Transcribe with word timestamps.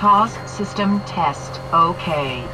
TOS 0.00 0.30
system 0.46 1.00
test. 1.06 1.60
OK. 1.72 2.44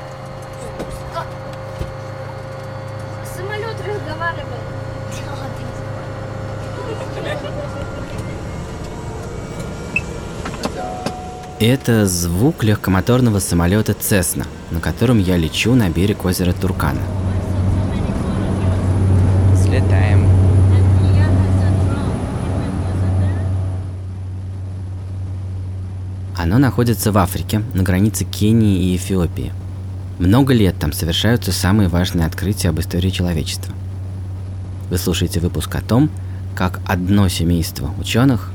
Самолет 3.37 3.77
разговаривает. 3.87 4.65
Это 11.61 12.07
звук 12.07 12.65
легкомоторного 12.65 13.41
самолета 13.41 13.93
Цесна, 13.93 14.47
на 14.71 14.81
котором 14.81 15.19
я 15.19 15.37
лечу 15.37 15.75
на 15.75 15.91
берег 15.91 16.25
озера 16.25 16.55
Туркана. 16.55 17.03
Оно 26.55 26.67
находится 26.67 27.11
в 27.11 27.19
Африке, 27.19 27.65
на 27.75 27.83
границе 27.83 28.25
Кении 28.25 28.85
и 28.85 28.97
Эфиопии. 28.97 29.53
Много 30.21 30.55
лет 30.55 30.77
там 30.79 30.93
совершаются 30.93 31.51
самые 31.51 31.89
важные 31.89 32.27
открытия 32.27 32.69
об 32.69 32.79
истории 32.79 33.11
человечества. 33.11 33.75
Вы 34.89 34.99
слушаете 34.99 35.41
выпуск 35.41 35.75
о 35.75 35.81
том, 35.81 36.11
как 36.55 36.79
одно 36.87 37.29
семейство 37.29 37.93
ученых 37.99 38.53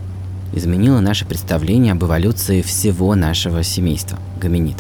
изменило 0.54 1.02
наше 1.02 1.26
представление 1.26 1.92
об 1.92 2.02
эволюции 2.02 2.62
всего 2.62 3.16
нашего 3.16 3.64
семейства– 3.64 4.18
гоминид. 4.40 4.78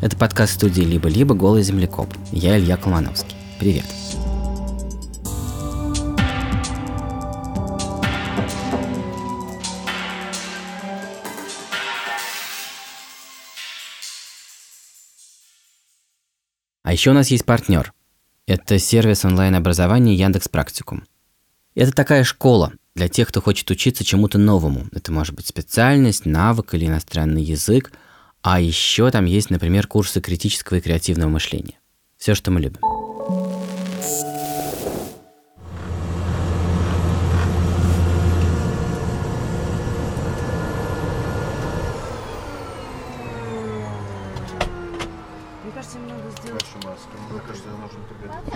Это 0.00 0.16
подкаст 0.16 0.54
студии 0.54 0.80
«Либо-либо. 0.80 1.34
Голый 1.34 1.62
землекоп». 1.62 2.08
Я 2.32 2.58
Илья 2.58 2.78
Колмановский. 2.78 3.36
Привет. 3.60 3.84
А 3.84 4.07
еще 16.98 17.10
у 17.10 17.14
нас 17.14 17.30
есть 17.30 17.44
партнер. 17.44 17.92
Это 18.48 18.80
сервис 18.80 19.24
онлайн-образования 19.24 20.16
Яндекс 20.16 20.48
Практикум. 20.48 21.04
Это 21.76 21.92
такая 21.92 22.24
школа 22.24 22.72
для 22.96 23.08
тех, 23.08 23.28
кто 23.28 23.40
хочет 23.40 23.70
учиться 23.70 24.02
чему-то 24.02 24.36
новому. 24.36 24.88
Это 24.90 25.12
может 25.12 25.36
быть 25.36 25.46
специальность, 25.46 26.26
навык 26.26 26.74
или 26.74 26.86
иностранный 26.86 27.44
язык. 27.44 27.92
А 28.42 28.58
еще 28.58 29.12
там 29.12 29.26
есть, 29.26 29.50
например, 29.50 29.86
курсы 29.86 30.20
критического 30.20 30.78
и 30.78 30.80
креативного 30.80 31.28
мышления. 31.28 31.78
Все, 32.16 32.34
что 32.34 32.50
мы 32.50 32.60
любим. 32.60 32.80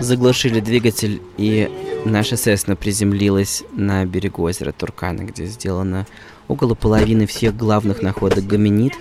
Заглушили 0.03 0.59
двигатель, 0.59 1.21
и 1.37 1.71
наша 2.03 2.35
Сесна 2.35 2.75
приземлилась 2.75 3.63
на 3.71 4.03
берегу 4.03 4.43
озера 4.43 4.73
Туркана, 4.73 5.21
где 5.21 5.45
сделано 5.45 6.05
около 6.49 6.75
половины 6.75 7.25
всех 7.25 7.55
главных 7.55 8.01
находок 8.01 8.45
гоминид. 8.45 8.95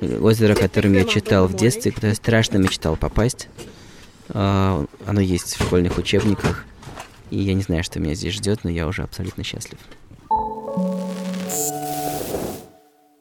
Озеро, 0.00 0.54
о 0.54 0.56
котором 0.56 0.94
я 0.94 1.04
читал 1.04 1.46
в 1.48 1.54
детстве, 1.54 1.92
куда 1.92 2.08
я 2.08 2.14
страшно 2.14 2.56
мечтал 2.56 2.96
попасть. 2.96 3.48
А, 4.30 4.86
оно 5.04 5.20
есть 5.20 5.54
в 5.54 5.62
школьных 5.66 5.98
учебниках. 5.98 6.64
И 7.30 7.38
я 7.38 7.52
не 7.52 7.60
знаю, 7.60 7.84
что 7.84 8.00
меня 8.00 8.14
здесь 8.14 8.32
ждет, 8.32 8.60
но 8.64 8.70
я 8.70 8.86
уже 8.86 9.02
абсолютно 9.02 9.44
счастлив. 9.44 9.78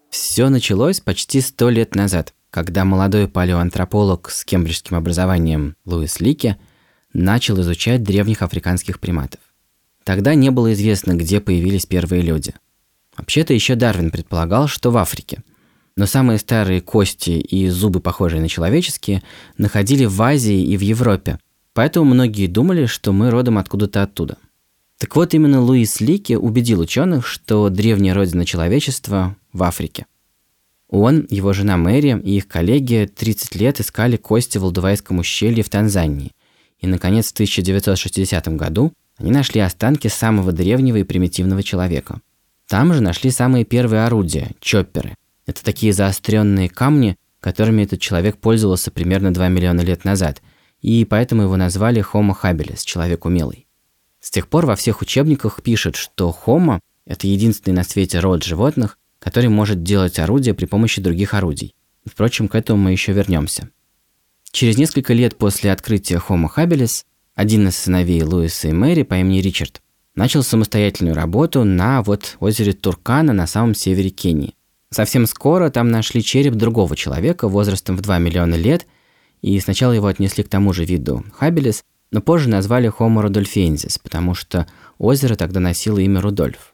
Все 0.10 0.48
началось 0.48 1.02
почти 1.02 1.42
сто 1.42 1.70
лет 1.70 1.94
назад, 1.94 2.34
когда 2.52 2.86
молодой 2.86 3.28
палеоантрополог 3.28 4.30
с 4.30 4.46
кембриджским 4.46 4.96
образованием 4.96 5.76
Луис 5.84 6.22
Лики 6.22 6.56
начал 7.14 7.60
изучать 7.62 8.04
древних 8.04 8.42
африканских 8.42 9.00
приматов. 9.00 9.40
Тогда 10.04 10.34
не 10.36 10.50
было 10.50 10.74
известно, 10.74 11.14
где 11.14 11.40
появились 11.40 11.86
первые 11.86 12.22
люди. 12.22 12.54
Вообще-то 13.18 13.54
еще 13.54 13.76
Дарвин 13.76 14.12
предполагал, 14.12 14.68
что 14.68 14.92
в 14.92 14.98
Африке. 14.98 15.44
Но 15.96 16.06
самые 16.06 16.40
старые 16.40 16.82
кости 16.82 17.32
и 17.32 17.68
зубы, 17.68 18.00
похожие 18.00 18.42
на 18.42 18.50
человеческие, 18.50 19.22
находили 19.58 20.06
в 20.06 20.22
Азии 20.22 20.64
и 20.64 20.78
в 20.78 20.82
Европе. 20.82 21.38
Поэтому 21.74 22.06
многие 22.14 22.48
думали, 22.48 22.86
что 22.86 23.12
мы 23.12 23.30
родом 23.30 23.58
откуда-то 23.58 24.04
оттуда. 24.04 24.38
Так 24.98 25.16
вот, 25.16 25.34
именно 25.34 25.62
Луис 25.62 26.00
Лики 26.00 26.34
убедил 26.34 26.80
ученых, 26.80 27.26
что 27.26 27.70
древняя 27.70 28.14
родина 28.14 28.46
человечества 28.46 29.36
в 29.52 29.64
Африке. 29.64 30.06
Он, 30.90 31.26
его 31.30 31.54
жена 31.54 31.78
Мэри 31.78 32.20
и 32.24 32.38
их 32.38 32.48
коллеги 32.48 33.10
30 33.14 33.56
лет 33.56 33.80
искали 33.80 34.18
кости 34.18 34.58
в 34.58 34.66
Алдувайском 34.66 35.20
ущелье 35.20 35.64
в 35.64 35.70
Танзании. 35.70 36.32
И, 36.82 36.88
наконец, 36.88 37.30
в 37.30 37.34
1960 37.34 38.48
году 38.50 38.92
они 39.18 39.32
нашли 39.32 39.62
останки 39.62 40.08
самого 40.08 40.52
древнего 40.52 40.98
и 40.98 41.04
примитивного 41.04 41.64
человека. 41.64 42.22
Там 42.68 42.94
же 42.94 43.02
нашли 43.02 43.30
самые 43.30 43.66
первые 43.66 44.06
орудия– 44.06 44.52
чопперы. 44.60 45.16
Это 45.46 45.64
такие 45.64 45.94
заостренные 45.94 46.70
камни, 46.70 47.18
которыми 47.40 47.84
этот 47.84 48.00
человек 48.00 48.38
пользовался 48.38 48.92
примерно 48.92 49.34
2 49.34 49.48
миллиона 49.50 49.82
лет 49.82 50.06
назад, 50.06 50.42
и 50.82 51.06
поэтому 51.06 51.44
его 51.44 51.56
назвали 51.56 52.04
Homo 52.14 52.34
habilis– 52.42 52.84
человек 52.86 53.26
умелый. 53.26 53.68
С 54.20 54.32
тех 54.32 54.48
пор 54.48 54.66
во 54.66 54.76
всех 54.76 55.02
учебниках 55.02 55.62
пишут, 55.62 55.96
что 55.96 56.36
Homo– 56.46 56.80
это 57.06 57.28
единственный 57.28 57.74
на 57.74 57.84
свете 57.84 58.20
род 58.20 58.44
животных, 58.44 58.98
который 59.20 59.50
может 59.50 59.84
делать 59.84 60.18
орудия 60.18 60.54
при 60.54 60.66
помощи 60.66 61.02
других 61.02 61.34
орудий. 61.34 61.76
Впрочем, 62.06 62.48
к 62.48 62.56
этому 62.56 62.82
мы 62.82 62.92
еще 62.92 63.14
вернемся. 63.14 63.70
Через 64.52 64.78
несколько 64.78 65.14
лет 65.14 65.38
после 65.38 65.72
открытия 65.72 66.22
Homo 66.28 66.50
habilis 66.56 67.04
один 67.36 67.70
из 67.70 67.78
сыновей 67.78 68.22
Луиса 68.24 68.68
и 68.68 68.74
Мэри 68.74 69.04
по 69.04 69.16
имени 69.16 69.40
Ричард 69.40 69.82
начал 70.14 70.44
самостоятельную 70.44 71.16
работу 71.16 71.64
на 71.64 72.02
вот 72.04 72.36
озере 72.40 72.74
Туркана 72.74 73.32
на 73.32 73.48
самом 73.48 73.74
севере 73.74 74.10
Кении. 74.10 74.56
Совсем 74.90 75.26
скоро 75.26 75.70
там 75.70 75.90
нашли 75.90 76.22
череп 76.22 76.56
другого 76.56 76.98
человека 76.98 77.48
возрастом 77.48 77.96
в 77.96 78.02
2 78.02 78.20
миллиона 78.20 78.56
лет, 78.56 78.86
и 79.42 79.58
сначала 79.62 79.94
его 79.94 80.08
отнесли 80.08 80.44
к 80.44 80.50
тому 80.50 80.74
же 80.74 80.84
виду 80.84 81.24
habilis, 81.40 81.84
но 82.12 82.22
позже 82.22 82.50
назвали 82.50 82.92
Homo 82.92 83.26
rudolfensis, 83.26 83.98
потому 84.04 84.34
что 84.34 84.68
озеро 84.98 85.36
тогда 85.36 85.62
носило 85.62 85.98
имя 86.00 86.20
Рудольф. 86.20 86.74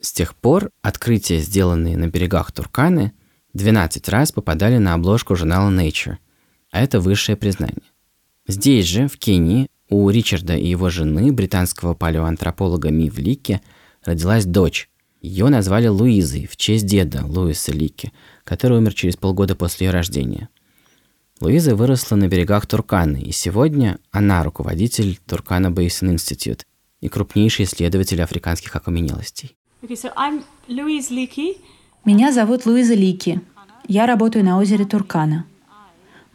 С 0.00 0.12
тех 0.12 0.36
пор 0.36 0.70
открытия, 0.80 1.40
сделанные 1.40 1.96
на 1.96 2.06
берегах 2.06 2.52
Турканы, 2.52 3.12
12 3.52 4.08
раз 4.08 4.30
попадали 4.30 4.78
на 4.78 4.94
обложку 4.94 5.34
журнала 5.34 5.70
Nature, 5.70 6.18
а 6.70 6.82
это 6.82 7.00
высшее 7.00 7.36
признание. 7.36 7.82
Здесь 8.46 8.86
же, 8.86 9.08
в 9.08 9.18
Кении, 9.18 9.68
у 9.88 10.08
Ричарда 10.08 10.56
и 10.56 10.68
его 10.68 10.88
жены, 10.88 11.32
британского 11.32 11.94
палеоантрополога 11.94 12.90
Мив 12.90 13.18
Лики, 13.18 13.60
родилась 14.04 14.44
дочь. 14.44 14.88
Ее 15.20 15.48
назвали 15.48 15.88
Луизой 15.88 16.46
в 16.46 16.56
честь 16.56 16.86
деда 16.86 17.24
Луиса 17.26 17.72
Лики, 17.72 18.12
который 18.44 18.78
умер 18.78 18.94
через 18.94 19.16
полгода 19.16 19.54
после 19.54 19.88
ее 19.88 19.92
рождения. 19.92 20.48
Луиза 21.40 21.74
выросла 21.74 22.16
на 22.16 22.28
берегах 22.28 22.66
Турканы, 22.66 23.20
и 23.20 23.32
сегодня 23.32 23.98
она 24.10 24.42
руководитель 24.42 25.18
Туркана 25.26 25.70
Бейсон 25.70 26.12
Институт 26.12 26.66
и 27.00 27.08
крупнейший 27.08 27.64
исследователь 27.64 28.22
африканских 28.22 28.76
окаменелостей. 28.76 29.56
Меня 32.04 32.32
зовут 32.32 32.66
Луиза 32.66 32.94
Лики. 32.94 33.40
Я 33.88 34.06
работаю 34.06 34.44
на 34.44 34.58
озере 34.58 34.84
Туркана. 34.84 35.46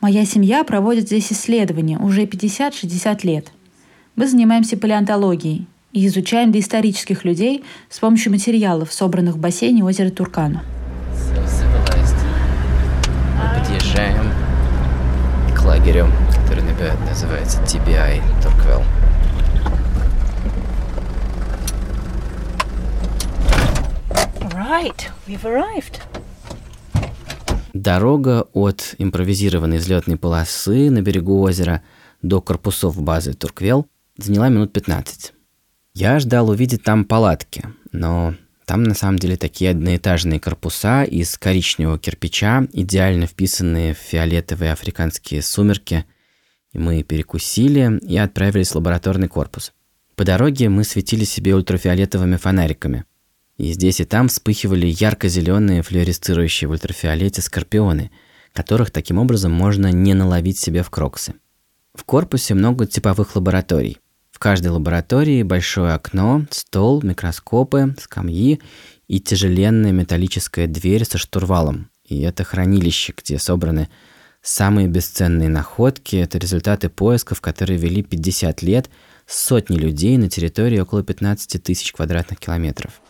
Моя 0.06 0.24
семья 0.24 0.64
проводит 0.64 1.08
здесь 1.08 1.34
исследования 1.34 1.98
уже 1.98 2.26
50-60 2.26 3.26
лет. 3.26 3.52
Мы 4.16 4.28
занимаемся 4.28 4.78
палеонтологией 4.78 5.66
и 5.94 6.06
изучаем 6.06 6.52
доисторических 6.52 7.26
людей 7.26 7.64
с 7.90 7.98
помощью 7.98 8.32
материалов, 8.32 8.94
собранных 8.94 9.34
в 9.34 9.40
бассейне 9.40 9.84
озера 9.84 10.12
Туркана. 10.12 10.64
Мы 13.34 13.60
подъезжаем 13.60 14.32
к 15.58 15.66
лагерю, 15.66 16.12
который 16.44 16.64
называется 17.10 17.60
TBI 17.64 18.22
Турквелл. 18.44 18.84
right, 24.54 25.10
we've 25.28 25.46
arrived. 25.46 26.00
Дорога 27.76 28.44
от 28.54 28.96
импровизированной 29.00 29.80
взлетной 29.80 30.16
полосы 30.16 30.90
на 30.90 31.02
берегу 31.02 31.42
озера 31.42 31.84
до 32.22 32.40
корпусов 32.40 33.02
базы 33.02 33.34
Турквел 33.34 33.86
заняла 34.18 34.48
минут 34.48 34.72
15. 34.72 35.34
Я 35.94 36.20
ждал 36.20 36.50
увидеть 36.50 36.84
там 36.84 37.04
палатки, 37.04 37.66
но 37.92 38.34
там 38.66 38.84
на 38.84 38.94
самом 38.94 39.20
деле 39.20 39.36
такие 39.36 39.72
одноэтажные 39.72 40.40
корпуса 40.40 41.04
из 41.04 41.38
коричневого 41.38 42.00
кирпича, 42.00 42.66
идеально 42.72 43.28
вписанные 43.28 43.94
в 43.94 43.98
фиолетовые 43.98 44.72
африканские 44.72 45.42
сумерки. 45.42 46.06
И 46.72 46.78
мы 46.78 47.04
перекусили 47.04 48.00
и 48.08 48.16
отправились 48.16 48.72
в 48.72 48.76
лабораторный 48.76 49.28
корпус. 49.28 49.74
По 50.16 50.24
дороге 50.24 50.70
мы 50.70 50.86
светили 50.86 51.26
себе 51.26 51.54
ультрафиолетовыми 51.54 52.38
фонариками– 52.38 53.04
И 53.58 53.72
здесь 53.72 54.02
и 54.02 54.06
там 54.06 54.28
вспыхивали 54.28 54.88
ярко-зеленые 54.88 55.82
флуоресцирующие 55.82 56.68
в 56.68 56.72
ультрафиолете 56.72 57.42
скорпионы, 57.42 58.12
которых 58.54 58.92
таким 58.92 59.18
образом 59.18 59.52
можно 59.52 59.92
не 59.92 60.14
наловить 60.14 60.60
себе 60.60 60.84
в 60.84 60.90
кроксы. 60.90 61.36
В 61.94 62.04
корпусе 62.04 62.54
много 62.54 62.86
типовых 62.86 63.36
лабораторий. 63.36 64.00
В 64.32 64.40
каждой 64.40 64.68
лаборатории 64.68 65.44
большое 65.44 65.94
окно, 65.94 66.46
стол, 66.52 67.02
микроскопы, 67.02 67.96
скамьи 67.98 68.62
и 69.08 69.22
тяжеленная 69.22 69.94
металлическая 69.94 70.68
дверь 70.68 71.06
со 71.06 71.18
штурвалом. 71.18 71.90
И 72.04 72.20
это 72.22 72.44
хранилище, 72.44 73.14
где 73.16 73.40
собраны 73.40 73.88
самые 74.42 74.88
бесценные 74.90 75.48
находки. 75.48 76.18
Это 76.18 76.38
результаты 76.38 76.90
поисков, 76.90 77.40
которые 77.40 77.78
вели 77.78 78.04
50 78.04 78.62
лет, 78.62 78.90
сотни 79.26 79.78
людей 79.78 80.18
на 80.18 80.30
территории 80.30 80.80
около 80.80 81.02
15 81.02 81.64
тысяч 81.64 81.94
квадратных 81.94 82.38
километров. 82.38 83.02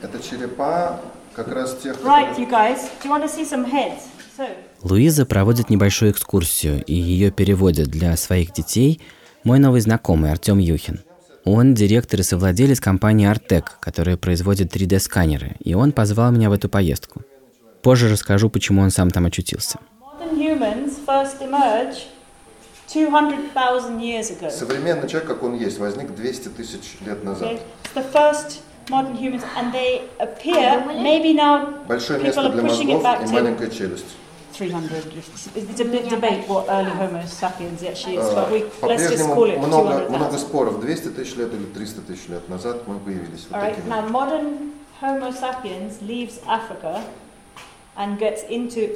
Это 0.00 0.22
черепа 0.22 1.00
как 1.34 1.48
раз 1.48 1.76
тех, 1.82 1.96
Right, 2.00 2.36
you 2.38 2.48
guys, 2.48 2.90
do 3.02 3.08
you 3.08 3.10
want 3.10 3.22
to 3.24 3.28
see 3.28 3.44
some 3.44 3.70
heads? 3.70 4.02
So, 4.36 4.46
Луиза 4.82 5.26
проводит 5.26 5.68
небольшую 5.68 6.12
экскурсию, 6.12 6.84
и 6.84 6.94
ее 6.94 7.30
переводит 7.32 7.88
для 7.88 8.16
своих 8.16 8.52
детей 8.52 9.00
мой 9.42 9.58
новый 9.58 9.80
знакомый 9.80 10.30
Артем 10.30 10.58
Юхин. 10.58 11.00
Он 11.44 11.74
директор 11.74 12.20
и 12.20 12.22
совладелец 12.22 12.78
компании 12.78 13.26
Артек, 13.26 13.78
которая 13.80 14.16
производит 14.16 14.74
3D-сканеры, 14.74 15.56
и 15.60 15.74
он 15.74 15.92
позвал 15.92 16.30
меня 16.30 16.50
в 16.50 16.52
эту 16.52 16.68
поездку. 16.68 17.22
Позже 17.82 18.08
расскажу, 18.08 18.50
почему 18.50 18.82
он 18.82 18.90
сам 18.90 19.10
там 19.10 19.26
очутился. 19.26 19.78
modern 20.20 20.36
humans 20.36 20.98
first 21.06 21.40
emerged 21.40 22.06
200,000 22.87 23.99
years 23.99 24.29
ago. 24.31 24.49
Современный 24.49 25.07
человек, 25.07 25.27
как 25.29 25.43
он 25.43 25.55
есть, 25.55 25.77
возник 25.79 26.11
200 26.11 26.49
тысяч 26.49 26.97
лет 27.05 27.23
назад. 27.23 27.51
Okay? 27.53 27.61
It's 27.83 27.93
the 27.93 28.03
first 28.11 28.61
modern 28.89 29.15
humans, 29.15 29.43
and 29.57 29.71
they 29.73 30.01
appear, 30.19 30.83
maybe 30.85 31.33
now 31.33 31.73
Большое 31.87 32.19
people 32.19 32.23
место 32.25 32.41
are 32.41 32.49
для 32.51 32.63
pushing 32.63 32.89
it 32.89 33.01
мозгов 33.01 33.03
back 33.03 33.21
и 33.23 33.25
to 33.27 33.31
маленькая 33.33 33.69
челюсть. 33.69 34.05
300. 34.53 35.01
It's 35.17 35.47
it's 35.55 35.79
a 35.79 35.85
big 35.85 36.07
debate 36.09 36.47
what 36.47 36.67
early 36.69 36.91
Homo 36.91 37.25
sapiens 37.25 37.81
actually 37.81 38.17
is, 38.17 38.25
Э, 38.29 38.35
but 38.35 38.51
we, 38.51 38.59
let's 38.87 39.09
just 39.09 39.23
По-прежнему 39.23 39.33
call 39.35 39.49
it 39.49 39.57
много, 39.57 40.09
много 40.09 40.29
200,000. 40.29 40.37
споров, 40.39 40.79
200 40.79 41.09
тысяч 41.15 41.35
лет 41.37 41.51
или 41.53 41.65
300 41.65 42.01
тысяч 42.05 42.27
лет 42.29 42.47
назад 42.49 42.87
мы 42.87 42.99
появились. 42.99 43.47
Вот 43.49 43.57
All 43.57 43.61
right, 43.63 43.75
такими. 43.75 43.89
now 43.89 44.07
modern 44.09 44.73
Homo 45.01 45.31
sapiens 45.31 45.99
leaves 46.03 46.39
Africa 46.47 47.03
and 47.97 48.19
gets 48.19 48.43
into 48.43 48.95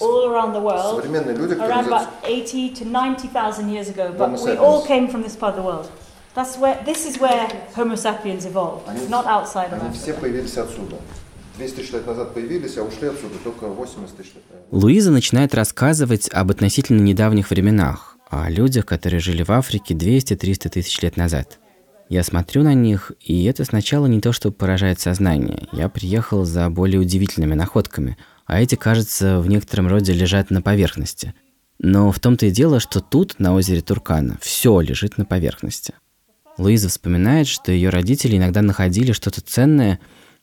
all 0.00 0.30
around 0.30 0.52
the 0.52 0.60
world. 0.62 0.96
Современные 1.02 1.36
люди, 1.36 1.54
around 1.54 1.86
about 1.86 2.08
80 2.24 2.74
to 2.74 2.84
90,000 2.84 3.68
years 3.68 3.88
ago, 3.88 4.12
but 4.16 4.40
we 4.42 4.56
all 4.56 4.84
came 4.86 5.08
from 5.08 5.22
this 5.22 5.36
part 5.36 5.54
of 5.54 5.56
the 5.56 5.62
world. 5.62 5.88
That's 6.34 6.56
where 6.58 6.82
this 6.84 7.04
is 7.06 7.20
where 7.20 7.46
Homo 7.76 7.94
sapiens 7.94 8.46
evolved, 8.46 8.88
Они, 8.88 9.06
not 9.08 9.26
outside 9.26 9.72
of 9.72 9.82
они 9.82 9.92
все 9.92 10.12
Africa. 10.12 10.20
появились 10.20 10.56
отсюда. 10.56 10.96
200 11.58 11.74
тысяч 11.76 11.92
лет 11.92 12.06
назад 12.06 12.32
появились, 12.32 12.78
а 12.78 12.82
ушли 12.82 13.08
отсюда 13.08 13.34
только 13.44 13.66
80 13.66 14.16
тысяч 14.16 14.34
лет 14.34 14.44
назад. 14.50 14.66
Луиза 14.70 15.10
начинает 15.10 15.54
рассказывать 15.54 16.28
об 16.32 16.50
относительно 16.50 17.00
недавних 17.02 17.50
временах, 17.50 18.16
о 18.30 18.48
людях, 18.48 18.86
которые 18.86 19.20
жили 19.20 19.42
в 19.42 19.50
Африке 19.50 19.92
200-300 19.92 20.70
тысяч 20.70 21.02
лет 21.02 21.18
назад. 21.18 21.58
Я 22.08 22.22
смотрю 22.22 22.62
на 22.62 22.72
них, 22.74 23.12
и 23.20 23.44
это 23.44 23.64
сначала 23.66 24.06
не 24.06 24.20
то, 24.20 24.32
что 24.32 24.50
поражает 24.50 25.00
сознание. 25.00 25.68
Я 25.72 25.88
приехал 25.90 26.44
за 26.44 26.68
более 26.70 27.00
удивительными 27.00 27.54
находками, 27.54 28.16
а 28.52 28.60
эти, 28.60 28.74
кажется, 28.74 29.40
в 29.40 29.48
некотором 29.48 29.88
роде 29.88 30.12
лежат 30.12 30.50
на 30.50 30.60
поверхности. 30.60 31.32
Но 31.78 32.12
в 32.12 32.20
том-то 32.20 32.44
и 32.44 32.50
дело, 32.50 32.80
что 32.80 33.00
тут, 33.00 33.38
на 33.38 33.54
озере 33.54 33.80
Туркана, 33.80 34.36
все 34.42 34.78
лежит 34.80 35.16
на 35.16 35.24
поверхности. 35.24 35.94
Луиза 36.58 36.90
вспоминает, 36.90 37.48
что 37.48 37.72
ее 37.72 37.88
родители 37.88 38.36
иногда 38.36 38.60
находили 38.60 39.12
что-то 39.12 39.40
ценное, 39.40 40.00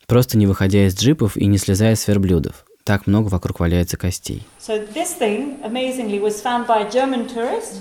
просто 0.08 0.40
не 0.40 0.48
выходя 0.48 0.88
из 0.88 0.96
джипов 0.98 1.38
и 1.38 1.46
не 1.46 1.60
слезая 1.60 1.96
с 1.96 2.08
верблюдов. 2.08 2.66
Так 2.84 3.06
много 3.06 3.28
вокруг 3.28 3.60
валяется 3.60 3.96
костей. 3.96 4.44
So 4.60 4.92
this 4.96 5.16
thing, 5.20 5.62
amazingly, 5.64 6.20
was 6.20 6.42
found 6.42 6.66
by 6.66 6.88
a 6.88 6.92
German 6.92 7.28
tourist. 7.28 7.80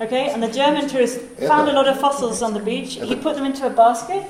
Okay, 0.00 0.30
and 0.34 0.42
the 0.42 0.52
German 0.52 0.86
tourist 0.86 1.18
found 1.48 1.66
a 1.70 1.72
lot 1.72 1.88
of 1.88 1.98
fossils 1.98 2.42
on 2.42 2.52
the 2.52 2.62
beach. 2.62 2.98
He 3.02 3.16
put 3.16 3.36
them 3.36 3.46
into 3.46 3.66
a 3.66 3.70
basket, 3.70 4.22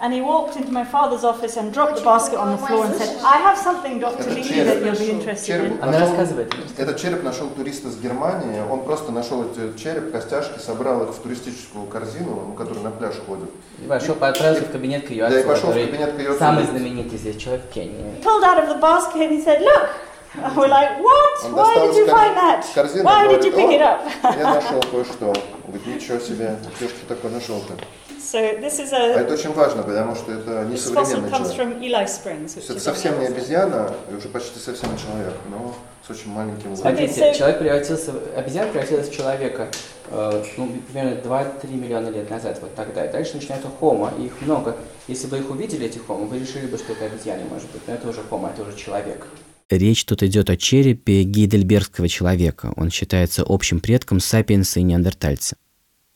and 0.00 0.12
he 0.12 0.20
walked 0.20 0.56
into 0.56 0.70
my 0.72 0.84
father's 0.84 1.24
office 1.24 1.56
and 1.56 1.72
dropped 1.72 1.96
the 1.96 2.04
basket 2.04 2.38
on 2.38 2.50
the 2.52 2.58
floor 2.66 2.84
and 2.86 2.94
said, 2.94 3.10
"I 3.24 3.38
have 3.46 3.56
something, 3.58 3.98
Dr. 3.98 4.30
Lee, 4.30 4.42
that 4.42 4.82
you'll 4.84 4.98
be 4.98 5.10
interested 5.10 5.64
in." 5.64 5.78
Она 5.82 5.98
рассказывает. 5.98 6.52
Этот 6.76 6.96
череп 6.98 7.22
нашел 7.22 7.48
турист 7.50 7.84
из 7.84 7.96
Германии. 7.98 8.60
Он 8.70 8.84
просто 8.84 9.10
нашел 9.12 9.44
эти 9.44 9.76
череп, 9.78 10.12
костяшки, 10.12 10.58
собрал 10.58 11.02
их 11.04 11.10
в 11.10 11.18
туристическую 11.20 11.86
корзину, 11.86 12.44
ну, 12.48 12.52
который 12.54 12.82
на 12.82 12.90
пляж 12.90 13.14
ходит. 13.26 13.50
И 13.84 13.88
пошел, 13.88 14.14
отправился 14.20 14.64
в 14.64 14.70
кабинет 14.72 15.06
к 15.06 15.10
ее 15.10 15.28
Да, 15.28 15.34
и 15.34 15.38
отцу, 15.40 15.48
пошел 15.48 15.70
в 15.70 15.72
который 15.72 15.86
кабинет 15.86 16.12
к 16.14 16.18
ее 16.18 16.28
отцу. 16.30 16.38
самый 16.38 16.64
знаменитый 16.64 17.18
здесь 17.18 17.36
человек 17.36 17.64
в 17.68 17.72
Кении. 17.72 18.20
pulled 18.22 18.44
out 18.44 18.58
of 18.58 18.68
the 18.68 18.80
basket 18.80 19.16
and 19.20 19.30
he 19.32 19.44
said, 19.44 19.60
"Look." 19.60 19.88
And 20.36 20.54
we're 20.54 20.68
like, 20.68 21.00
"What? 21.00 21.44
Он 21.46 21.54
Why 21.54 21.74
did 21.74 21.96
you 21.96 22.06
find 22.06 22.36
that? 22.36 22.62
и 22.62 23.02
Why 23.02 23.26
did 23.28 23.44
you 23.44 23.52
pick 23.52 23.70
it 23.70 23.80
«О, 23.80 23.98
up?" 24.22 24.36
Я 24.38 24.54
нашел 24.54 24.80
кое-что. 24.82 25.32
Говорит, 25.66 25.86
ничего 25.86 26.18
себе, 26.18 26.56
ты 26.78 26.86
что 26.86 27.06
такое 27.08 27.30
нашел-то? 27.32 27.74
So 28.18 28.60
this 28.60 28.78
is 28.80 28.92
А 28.92 28.96
a 28.96 29.20
это 29.20 29.34
очень 29.34 29.52
важно, 29.52 29.82
потому 29.82 30.14
что 30.14 30.32
это 30.32 30.64
не 30.64 30.76
современный 30.76 31.30
человек. 31.30 32.08
Springs, 32.08 32.54
То 32.54 32.54
which 32.54 32.54
есть 32.56 32.70
это 32.70 32.80
совсем 32.80 33.18
не 33.20 33.26
обезьяна, 33.26 33.92
и 34.10 34.14
уже 34.14 34.28
почти 34.28 34.58
совсем 34.58 34.92
не 34.92 34.98
человек, 34.98 35.34
но 35.50 35.74
с 36.06 36.10
очень 36.10 36.30
маленьким 36.30 36.72
Okay, 36.72 36.80
уровнем. 36.80 37.08
Смотрите, 37.08 37.20
so- 37.20 37.34
человек 37.38 37.58
превратился, 37.58 38.12
в- 38.12 38.36
обезьяна 38.38 38.70
превратилась 38.72 39.08
в 39.08 39.14
человека, 39.16 39.68
э, 40.10 40.44
ну, 40.56 40.72
примерно 40.92 41.20
2-3 41.22 41.76
миллиона 41.76 42.08
лет 42.08 42.28
назад, 42.30 42.58
вот 42.60 42.74
тогда. 42.74 43.04
И 43.06 43.12
дальше 43.12 43.36
начинается 43.36 43.68
хомо, 43.78 44.12
и 44.18 44.26
их 44.26 44.40
много. 44.42 44.76
Если 45.06 45.26
бы 45.28 45.38
их 45.38 45.48
увидели, 45.50 45.86
этих 45.86 46.06
хомо, 46.06 46.26
вы 46.26 46.38
решили 46.40 46.66
бы, 46.66 46.76
что 46.78 46.92
это 46.92 47.04
обезьяна, 47.06 47.42
может 47.50 47.70
быть, 47.70 47.82
но 47.86 47.94
это 47.94 48.08
уже 48.08 48.20
хомо, 48.28 48.50
это 48.54 48.62
уже 48.68 48.76
человек. 48.76 49.26
Речь 49.70 50.04
тут 50.06 50.22
идет 50.22 50.48
о 50.50 50.56
черепе 50.56 51.22
гейдельбергского 51.24 52.08
человека. 52.08 52.72
Он 52.76 52.90
считается 52.90 53.44
общим 53.46 53.80
предком 53.80 54.18
сапиенса 54.18 54.80
и 54.80 54.82
неандертальца. 54.82 55.56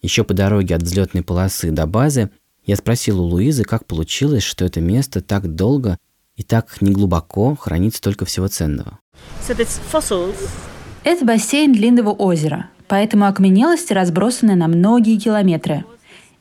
Еще 0.03 0.25
по 0.25 0.35
дороге 0.35 0.75
от 0.75 0.83
взлетной 0.83 1.23
полосы 1.23 1.71
до 1.71 1.87
базы 1.87 2.31
я 2.67 2.77
спросил 2.77 3.21
у 3.21 3.25
Луизы, 3.25 3.63
как 3.63 3.87
получилось, 3.87 4.43
что 4.43 4.65
это 4.65 4.81
место 4.81 5.21
так 5.21 5.55
долго 5.55 5.97
и 6.37 6.43
так 6.43 6.83
неглубоко 6.83 7.55
хранит 7.55 7.95
столько 7.95 8.25
всего 8.25 8.49
ценного. 8.49 8.99
So 9.47 10.35
Это 11.05 11.25
бассейн 11.25 11.73
длинного 11.73 12.11
озера, 12.11 12.71
поэтому 12.89 13.27
окаменелости 13.27 13.93
разбросаны 13.93 14.57
на 14.57 14.67
многие 14.67 15.19
километры. 15.19 15.85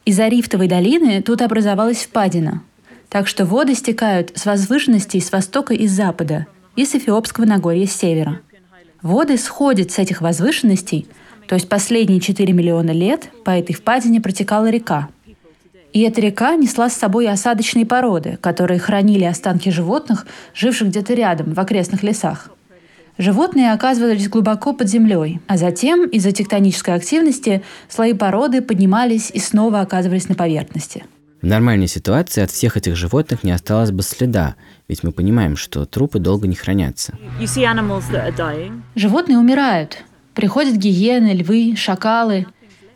Из-за 0.05 0.27
рифтовой 0.27 0.67
долины 0.67 1.21
тут 1.21 1.43
образовалась 1.43 2.03
впадина, 2.03 2.63
так 3.09 3.27
что 3.27 3.45
воды 3.45 3.75
стекают 3.75 4.31
с 4.35 4.45
возвышенностей 4.45 5.21
с 5.21 5.31
востока 5.31 5.75
и 5.75 5.87
с 5.87 5.91
запада, 5.91 6.47
и 6.75 6.85
с 6.85 6.95
Эфиопского 6.95 7.45
Нагорья 7.45 7.85
с 7.85 7.91
севера. 7.91 8.41
Воды 9.03 9.37
сходят 9.37 9.91
с 9.91 9.99
этих 9.99 10.21
возвышенностей, 10.21 11.07
то 11.51 11.55
есть 11.55 11.67
последние 11.67 12.21
4 12.21 12.53
миллиона 12.53 12.91
лет 12.91 13.29
по 13.43 13.49
этой 13.49 13.73
впадине 13.73 14.21
протекала 14.21 14.69
река. 14.69 15.09
И 15.91 15.99
эта 15.99 16.21
река 16.21 16.55
несла 16.55 16.89
с 16.89 16.93
собой 16.93 17.27
осадочные 17.27 17.85
породы, 17.85 18.37
которые 18.39 18.79
хранили 18.79 19.25
останки 19.25 19.67
животных, 19.67 20.27
живших 20.55 20.87
где-то 20.87 21.13
рядом, 21.13 21.53
в 21.53 21.59
окрестных 21.59 22.03
лесах. 22.03 22.51
Животные 23.17 23.73
оказывались 23.73 24.29
глубоко 24.29 24.71
под 24.71 24.87
землей, 24.87 25.41
а 25.47 25.57
затем 25.57 26.05
из-за 26.05 26.31
тектонической 26.31 26.95
активности 26.95 27.63
слои 27.89 28.13
породы 28.13 28.61
поднимались 28.61 29.29
и 29.29 29.39
снова 29.39 29.81
оказывались 29.81 30.29
на 30.29 30.35
поверхности. 30.35 31.03
В 31.41 31.47
нормальной 31.47 31.87
ситуации 31.87 32.43
от 32.43 32.51
всех 32.51 32.77
этих 32.77 32.95
животных 32.95 33.43
не 33.43 33.51
осталось 33.51 33.91
бы 33.91 34.03
следа, 34.03 34.55
ведь 34.87 35.03
мы 35.03 35.11
понимаем, 35.11 35.57
что 35.57 35.85
трупы 35.85 36.19
долго 36.19 36.47
не 36.47 36.55
хранятся. 36.55 37.17
Животные 38.95 39.37
умирают. 39.37 40.05
Приходят 40.33 40.75
гиены, 40.75 41.33
львы, 41.33 41.75
шакалы. 41.75 42.47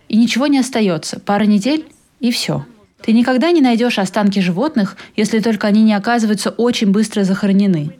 И 0.08 0.18
ничего 0.18 0.48
не 0.48 0.60
остается. 0.60 1.20
Пара 1.20 1.46
недель– 1.46 1.86
и 2.20 2.32
все. 2.32 2.65
Ты 3.01 3.12
никогда 3.12 3.51
не 3.51 3.62
найдешь 3.62 4.00
останки 4.00 4.39
животных, 4.39 4.98
если 5.15 5.39
только 5.39 5.68
они 5.68 5.84
не 5.84 5.94
оказываются 5.94 6.50
очень 6.50 6.92
быстро 6.92 7.24
захоронены. 7.24 7.92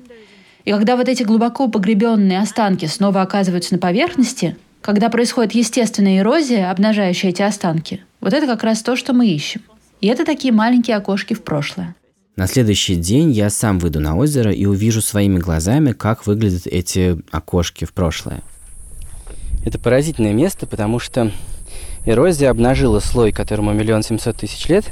И 0.64 0.72
когда 0.72 0.96
вот 0.96 1.08
эти 1.08 1.22
глубоко 1.22 1.68
погребенные 1.68 2.40
останки 2.40 2.86
снова 2.86 3.22
оказываются 3.22 3.76
на 3.76 3.80
поверхности, 3.80 4.58
когда 4.82 5.10
происходит 5.10 5.54
естественная 5.54 6.20
эрозия, 6.20 6.72
обнажающая 6.72 7.30
эти 7.30 7.44
останки, 7.44 8.04
вот 8.20 8.34
это 8.34 8.48
как 8.48 8.64
раз 8.64 8.82
то, 8.82 8.96
что 8.96 9.14
мы 9.14 9.28
ищем. 9.28 9.62
И 10.02 10.08
это 10.08 10.26
такие 10.26 10.52
маленькие 10.52 10.98
окошки 10.98 11.34
в 11.36 11.44
прошлое. 11.44 11.96
На 12.36 12.48
следующий 12.48 12.96
день 12.96 13.32
я 13.32 13.50
сам 13.50 13.80
выйду 13.80 14.00
на 14.00 14.18
озеро 14.18 14.52
и 14.52 14.66
увижу 14.66 15.02
своими 15.02 15.38
глазами, 15.38 15.92
как 15.92 16.26
выглядят 16.26 16.68
эти 16.68 17.18
окошки 17.32 17.86
в 17.86 17.94
прошлое. 17.94 18.42
Это 19.66 19.80
поразительное 19.80 20.32
место, 20.32 20.68
потому 20.68 21.00
что 21.00 21.32
эрозия 22.06 22.52
обнажила 22.52 23.00
слой, 23.00 23.32
которому 23.32 23.74
миллион 23.74 24.04
семьсот 24.04 24.38
тысяч 24.38 24.68
лет. 24.68 24.86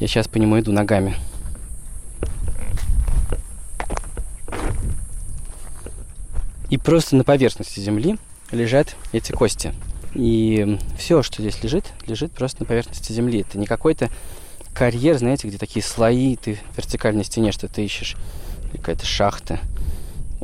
Я 0.00 0.06
сейчас 0.06 0.28
по 0.28 0.38
нему 0.38 0.58
иду 0.58 0.72
ногами. 0.72 1.14
И 6.70 6.78
просто 6.78 7.16
на 7.16 7.22
поверхности 7.22 7.80
земли 7.80 8.16
лежат 8.50 8.96
эти 9.12 9.32
кости. 9.32 9.74
И 10.14 10.78
все, 10.98 11.22
что 11.22 11.42
здесь 11.42 11.62
лежит, 11.62 11.92
лежит 12.06 12.32
просто 12.32 12.62
на 12.62 12.66
поверхности 12.66 13.12
земли. 13.12 13.42
Это 13.42 13.58
не 13.58 13.66
какой-то 13.66 14.08
карьер, 14.72 15.18
знаете, 15.18 15.48
где 15.48 15.58
такие 15.58 15.84
слои, 15.84 16.36
ты 16.36 16.54
в 16.54 16.78
вертикальной 16.78 17.24
стене 17.24 17.52
что-то 17.52 17.82
ищешь, 17.82 18.16
какая-то 18.72 19.04
шахта. 19.04 19.60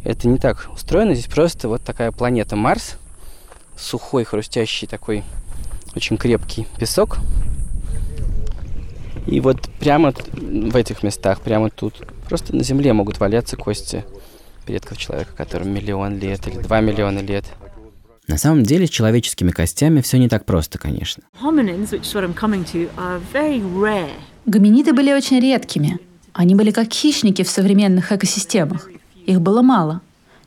Это 0.04 0.28
не 0.28 0.36
так 0.36 0.68
устроено, 0.70 1.14
здесь 1.14 1.32
просто 1.32 1.68
вот 1.68 1.82
такая 1.82 2.12
планета 2.12 2.54
Марс, 2.54 2.98
сухой, 3.78 4.24
хрустящий 4.24 4.86
такой, 4.86 5.24
очень 5.94 6.16
крепкий 6.16 6.66
песок. 6.78 7.18
И 9.26 9.40
вот 9.40 9.68
прямо 9.78 10.12
в 10.32 10.76
этих 10.76 11.02
местах, 11.02 11.40
прямо 11.40 11.70
тут, 11.70 12.02
просто 12.28 12.56
на 12.56 12.64
Земле 12.64 12.92
могут 12.92 13.20
валяться 13.20 13.56
кости 13.56 14.04
предков 14.64 14.98
человека, 14.98 15.32
которым 15.36 15.72
миллион 15.72 16.18
лет 16.18 16.46
или 16.46 16.58
два 16.58 16.80
миллиона 16.80 17.20
лет. 17.20 17.44
На 18.26 18.36
самом 18.36 18.62
деле 18.62 18.86
с 18.86 18.90
человеческими 18.90 19.50
костями 19.50 20.02
все 20.02 20.18
не 20.18 20.28
так 20.28 20.44
просто, 20.44 20.78
конечно. 20.78 21.22
Гоминиды 24.44 24.92
были 24.92 25.12
очень 25.12 25.40
редкими. 25.40 25.98
Они 26.34 26.54
были 26.54 26.70
как 26.70 26.92
хищники 26.92 27.42
в 27.42 27.48
современных 27.48 28.12
экосистемах. 28.12 28.90
Их 29.26 29.40
было 29.40 29.62
мало. 29.62 30.02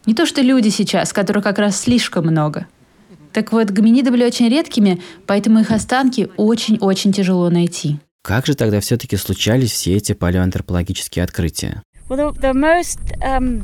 Не 0.05 0.13
то 0.13 0.25
что 0.25 0.41
люди 0.41 0.69
сейчас, 0.69 1.11
которых 1.13 1.43
как 1.43 1.59
раз 1.59 1.79
слишком 1.79 2.25
много. 2.25 2.67
Так 3.33 3.51
вот, 3.51 3.69
гоминиды 3.69 4.11
были 4.11 4.23
очень 4.23 4.49
редкими, 4.49 5.01
поэтому 5.25 5.59
их 5.59 5.71
останки 5.71 6.29
очень-очень 6.37 7.13
тяжело 7.13 7.49
найти. 7.49 7.97
Как 8.23 8.45
же 8.45 8.55
тогда 8.55 8.79
все-таки 8.79 9.17
случались 9.17 9.71
все 9.71 9.95
эти 9.95 10.13
палеоантропологические 10.13 11.23
открытия? 11.23 11.81
Um, 12.09 13.63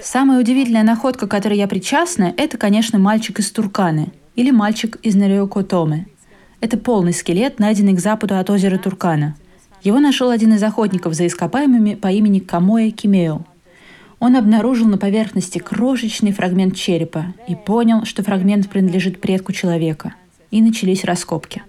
Самая 0.00 0.40
удивительная 0.40 0.82
находка, 0.82 1.26
к 1.26 1.30
которой 1.30 1.56
я 1.56 1.66
причастна, 1.66 2.34
это, 2.36 2.58
конечно, 2.58 2.98
мальчик 2.98 3.40
из 3.40 3.50
Турканы 3.50 4.12
или 4.34 4.50
мальчик 4.50 4.96
из 5.02 5.14
Нариокотомы. 5.14 6.06
Это 6.60 6.76
полный 6.76 7.14
скелет, 7.14 7.58
найденный 7.58 7.94
к 7.94 8.00
западу 8.00 8.36
от 8.38 8.50
озера 8.50 8.78
Туркана. 8.78 9.36
Его 9.82 10.00
нашел 10.00 10.30
один 10.30 10.54
из 10.54 10.62
охотников 10.62 11.14
за 11.14 11.26
ископаемыми 11.26 11.94
по 11.94 12.08
имени 12.08 12.40
Камоя 12.40 12.90
Кимео. 12.90 13.44
Он 14.18 14.36
обнаружил 14.36 14.86
на 14.86 14.98
поверхности 14.98 15.58
крошечный 15.58 16.32
фрагмент 16.32 16.74
черепа 16.74 17.34
и 17.48 17.54
понял, 17.54 18.04
что 18.04 18.22
фрагмент 18.22 18.68
принадлежит 18.68 19.20
предку 19.20 19.52
человека. 19.52 20.14
И 20.50 20.62
начались 20.62 21.04
раскопки. 21.04 21.62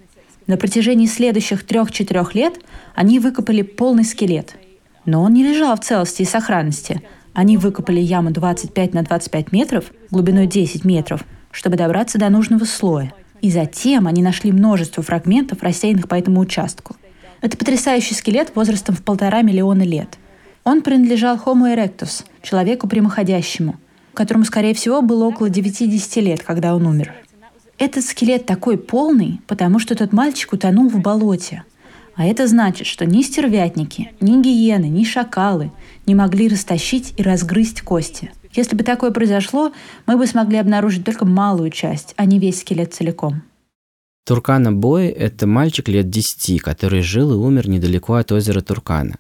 На 0.46 0.58
протяжении 0.58 1.08
следующих 1.08 1.66
трех-четырех 1.66 2.36
лет 2.36 2.60
они 2.96 3.20
выкопали 3.20 3.64
полный 3.64 4.06
скелет– 4.06 4.56
но 5.08 5.24
он 5.24 5.34
не 5.34 5.44
лежал 5.44 5.76
в 5.76 5.80
целости 5.80 6.22
и 6.22 6.26
сохранности. 6.26 7.02
Они 7.34 7.58
выкопали 7.58 8.00
яму 8.00 8.30
25 8.30 8.94
на 8.94 9.04
25 9.04 9.52
метров, 9.54 9.86
глубиной 10.12 10.48
10 10.48 10.84
метров, 10.84 11.24
чтобы 11.50 11.78
добраться 11.78 12.20
до 12.20 12.30
нужного 12.30 12.66
слоя. 12.66 13.14
И 13.42 13.50
затем 13.50 14.06
они 14.06 14.22
нашли 14.22 14.52
множество 14.52 15.02
фрагментов, 15.02 15.64
рассеянных 15.64 16.10
по 16.10 16.16
этому 16.16 16.42
участку. 16.42 16.98
Это 17.40 17.56
потрясающий 17.56 18.16
скелет 18.16 18.52
возрастом 18.56 18.96
в 18.96 19.04
полтора 19.04 19.44
миллиона 19.44 19.84
лет. 19.84 20.18
Он 20.68 20.82
принадлежал 20.82 21.38
Homo 21.38 21.74
erectus, 21.74 22.26
человеку 22.42 22.90
прямоходящему, 22.90 23.78
которому, 24.14 24.44
скорее 24.44 24.74
всего, 24.74 25.02
было 25.02 25.24
около 25.24 25.50
90 25.50 26.20
лет, 26.20 26.44
когда 26.44 26.76
он 26.76 26.86
умер. 26.86 27.14
Этот 27.78 28.04
скелет 28.04 28.46
такой 28.46 28.78
полный, 28.78 29.40
потому 29.48 29.80
что 29.80 29.96
тот 29.96 30.12
мальчик 30.12 30.52
утонул 30.52 30.90
в 30.90 31.00
болоте– 31.00 31.64
а 32.18 32.26
это 32.26 32.48
значит, 32.48 32.88
что 32.88 33.06
ни 33.06 33.22
стервятники, 33.22 34.12
ни 34.20 34.42
гиены, 34.42 34.86
ни 34.86 35.04
шакалы 35.04 35.72
не 36.08 36.16
могли 36.16 36.48
растащить 36.48 37.14
и 37.16 37.22
разгрызть 37.22 37.82
кости. 37.82 38.32
Если 38.54 38.76
бы 38.76 38.84
такое 38.84 39.12
произошло, 39.12 39.72
мы 40.08 40.18
бы 40.18 40.26
смогли 40.26 40.58
обнаружить 40.58 41.06
только 41.06 41.26
малую 41.26 41.70
часть, 41.70 42.16
а 42.18 42.26
не 42.26 42.40
весь 42.40 42.62
скелет 42.62 42.96
целиком. 42.96 43.44
Туркана 44.26 44.74
Бой– 44.74 45.08
это 45.08 45.46
мальчик 45.46 45.88
лет 45.90 46.10
10, 46.10 46.60
который 46.64 47.04
жил 47.04 47.32
и 47.34 47.36
умер 47.36 47.70
недалеко 47.70 48.16
от 48.16 48.32
озера 48.32 48.62
Туркана. 48.62 49.20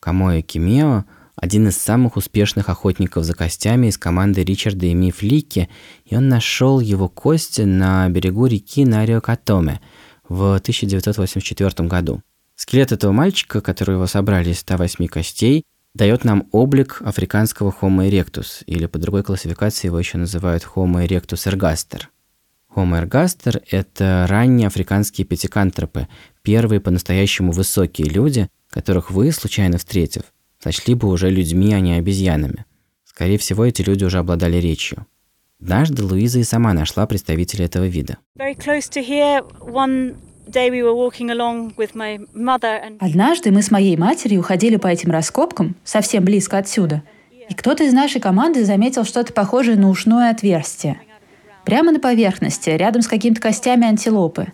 Камоя 0.00 0.42
Кимео– 0.42 1.04
один 1.40 1.68
из 1.68 1.78
самых 1.78 2.16
успешных 2.16 2.68
охотников 2.68 3.24
за 3.24 3.34
костями 3.34 3.86
из 3.86 3.96
команды 3.96 4.44
Ричарда 4.44 4.86
и 4.86 4.94
Ми 4.94 5.10
Флики, 5.10 5.70
и 6.04 6.14
он 6.14 6.28
нашел 6.28 6.80
его 6.80 7.08
кости 7.08 7.62
на 7.62 8.06
берегу 8.10 8.44
реки 8.46 8.84
Нарио 8.84 9.22
Катоме 9.22 9.80
в 10.28 10.56
1984 10.56 11.88
году. 11.88 12.22
Скелет 12.56 12.92
этого 12.92 13.12
мальчика, 13.12 13.62
который 13.62 13.94
его 13.94 14.06
собрали 14.06 14.50
из 14.50 14.58
108 14.58 15.06
костей, 15.06 15.64
дает 15.94 16.24
нам 16.24 16.46
облик 16.52 17.00
африканского 17.02 17.74
Homo 17.80 18.06
erectus, 18.06 18.62
или 18.66 18.84
по 18.84 18.98
другой 18.98 19.22
классификации 19.22 19.86
его 19.86 19.98
еще 19.98 20.18
называют 20.18 20.68
Homo 20.74 21.06
erectus 21.06 21.50
ergaster. 21.50 22.02
Homo 22.76 23.02
ergaster– 23.02 23.62
это 23.70 24.26
ранние 24.28 24.66
африканские 24.66 25.26
пятикантропы, 25.26 26.06
первые 26.42 26.80
по-настоящему 26.80 27.50
высокие 27.50 28.08
люди, 28.08 28.48
которых 28.70 29.10
вы, 29.10 29.32
случайно 29.32 29.78
встретив, 29.78 30.22
сочли 30.58 30.94
бы 30.94 31.08
уже 31.08 31.30
людьми, 31.30 31.74
а 31.74 31.80
не 31.80 31.94
обезьянами. 31.94 32.64
Скорее 33.04 33.38
всего, 33.38 33.64
эти 33.64 33.82
люди 33.82 34.04
уже 34.04 34.18
обладали 34.18 34.56
речью. 34.56 35.06
Однажды 35.60 36.04
Луиза 36.04 36.38
и 36.38 36.44
сама 36.44 36.72
нашла 36.72 37.06
представителя 37.06 37.66
этого 37.66 37.86
вида. 37.86 38.18
Однажды 42.98 43.50
мы 43.50 43.62
с 43.62 43.70
моей 43.70 43.96
матерью 43.96 44.42
ходили 44.42 44.76
по 44.76 44.86
этим 44.86 45.10
раскопкам, 45.10 45.76
совсем 45.84 46.24
близко 46.24 46.58
отсюда, 46.58 47.02
и 47.48 47.54
кто-то 47.54 47.84
из 47.84 47.92
нашей 47.92 48.20
команды 48.20 48.64
заметил 48.64 49.04
что-то 49.04 49.32
похожее 49.32 49.76
на 49.76 49.90
ушное 49.90 50.30
отверстие. 50.30 51.00
Прямо 51.64 51.92
на 51.92 52.00
поверхности, 52.00 52.70
рядом 52.70 53.02
с 53.02 53.08
какими-то 53.08 53.40
костями 53.40 53.86
антилопы. 53.86 54.52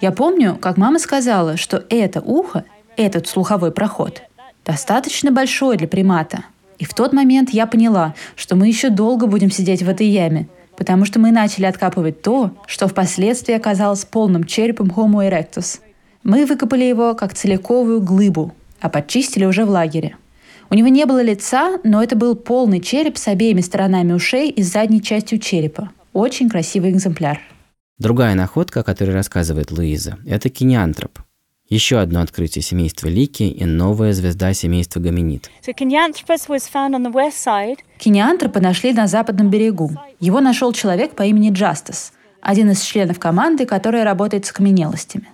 Я 0.00 0.10
помню, 0.10 0.56
как 0.56 0.76
мама 0.76 0.98
сказала, 0.98 1.56
что 1.56 1.84
это 1.90 2.20
ухо, 2.20 2.64
этот 2.96 3.26
слуховой 3.26 3.70
проход, 3.70 4.22
достаточно 4.64 5.30
большой 5.30 5.76
для 5.76 5.88
примата. 5.88 6.44
И 6.78 6.84
в 6.84 6.94
тот 6.94 7.12
момент 7.12 7.50
я 7.50 7.66
поняла, 7.66 8.14
что 8.34 8.56
мы 8.56 8.68
еще 8.68 8.90
долго 8.90 9.26
будем 9.26 9.50
сидеть 9.50 9.82
в 9.82 9.88
этой 9.88 10.06
яме, 10.06 10.48
потому 10.76 11.04
что 11.04 11.18
мы 11.18 11.30
начали 11.30 11.66
откапывать 11.66 12.22
то, 12.22 12.50
что 12.66 12.88
впоследствии 12.88 13.54
оказалось 13.54 14.04
полным 14.04 14.44
черепом 14.44 14.88
Homo 14.88 15.28
erectus. 15.28 15.80
Мы 16.22 16.44
выкопали 16.44 16.84
его 16.84 17.14
как 17.14 17.34
целиковую 17.34 18.02
глыбу, 18.02 18.54
а 18.80 18.88
подчистили 18.88 19.44
уже 19.44 19.64
в 19.64 19.70
лагере. 19.70 20.16
У 20.68 20.74
него 20.74 20.88
не 20.88 21.06
было 21.06 21.22
лица, 21.22 21.78
но 21.84 22.02
это 22.02 22.16
был 22.16 22.34
полный 22.34 22.80
череп 22.80 23.16
с 23.18 23.28
обеими 23.28 23.60
сторонами 23.60 24.12
ушей 24.12 24.50
и 24.50 24.62
задней 24.62 25.00
частью 25.00 25.38
черепа. 25.38 25.90
Очень 26.12 26.50
красивый 26.50 26.90
экземпляр. 26.90 27.40
Другая 27.98 28.34
находка, 28.34 28.80
о 28.80 28.82
которой 28.82 29.12
рассказывает 29.12 29.70
Луиза, 29.70 30.18
это 30.26 30.48
кинеантроп. 30.50 31.20
Еще 31.68 31.98
одно 31.98 32.20
открытие 32.20 32.62
семейства 32.62 33.08
Лики 33.08 33.42
и 33.42 33.64
новая 33.64 34.12
звезда 34.12 34.52
семейства 34.54 35.00
Гоминид. 35.00 35.50
Кинеантропа 37.98 38.60
нашли 38.60 38.92
на 38.92 39.08
западном 39.08 39.50
берегу. 39.50 39.90
Его 40.20 40.40
нашел 40.40 40.72
человек 40.72 41.16
по 41.16 41.24
имени 41.24 41.50
Джастас, 41.50 42.12
один 42.40 42.70
из 42.70 42.82
членов 42.82 43.18
команды, 43.18 43.66
которая 43.66 44.04
работает 44.04 44.46
с 44.46 44.52
каменелостями. 44.52 45.28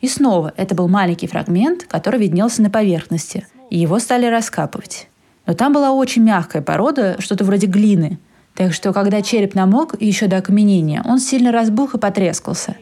И 0.00 0.06
снова 0.06 0.54
это 0.56 0.76
был 0.76 0.86
маленький 0.86 1.26
фрагмент, 1.26 1.82
который 1.84 2.20
виднелся 2.20 2.62
на 2.62 2.70
поверхности, 2.70 3.48
и 3.68 3.78
его 3.78 3.98
стали 3.98 4.26
раскапывать. 4.26 5.08
Но 5.46 5.54
там 5.54 5.72
была 5.72 5.90
очень 5.90 6.22
мягкая 6.22 6.62
порода, 6.62 7.16
что-то 7.18 7.44
вроде 7.44 7.66
глины, 7.66 8.20
так 8.54 8.72
что 8.72 8.92
когда 8.92 9.20
череп 9.20 9.56
намок 9.56 10.00
еще 10.00 10.28
до 10.28 10.36
окаменения, 10.36 11.02
он 11.04 11.18
сильно 11.18 11.50
разбух 11.50 11.96
и 11.96 11.98
потрескался. 11.98 12.76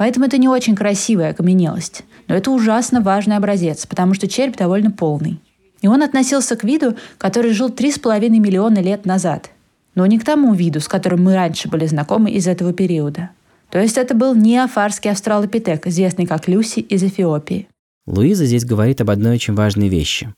Поэтому 0.00 0.24
это 0.24 0.38
не 0.38 0.48
очень 0.48 0.76
красивая 0.76 1.32
окаменелость. 1.32 2.04
Но 2.26 2.34
это 2.34 2.50
ужасно 2.52 3.02
важный 3.02 3.36
образец, 3.36 3.84
потому 3.84 4.14
что 4.14 4.28
череп 4.28 4.56
довольно 4.56 4.90
полный. 4.90 5.40
И 5.82 5.88
он 5.88 6.02
относился 6.02 6.56
к 6.56 6.64
виду, 6.64 6.96
который 7.18 7.52
жил 7.52 7.68
3,5 7.68 8.30
миллиона 8.30 8.78
лет 8.78 9.04
назад. 9.04 9.50
Но 9.94 10.06
не 10.06 10.18
к 10.18 10.24
тому 10.24 10.54
виду, 10.54 10.80
с 10.80 10.88
которым 10.88 11.24
мы 11.24 11.34
раньше 11.34 11.68
были 11.68 11.84
знакомы 11.84 12.30
из 12.30 12.46
этого 12.46 12.72
периода. 12.72 13.28
То 13.68 13.78
есть 13.78 13.98
это 13.98 14.14
был 14.14 14.34
неофарский 14.34 15.10
австралопитек, 15.10 15.86
известный 15.86 16.24
как 16.24 16.48
Люси 16.48 16.80
из 16.80 17.02
Эфиопии. 17.02 17.68
Луиза 18.06 18.46
здесь 18.46 18.64
говорит 18.64 19.02
об 19.02 19.10
одной 19.10 19.34
очень 19.34 19.52
важной 19.52 19.88
вещи. 19.88 20.32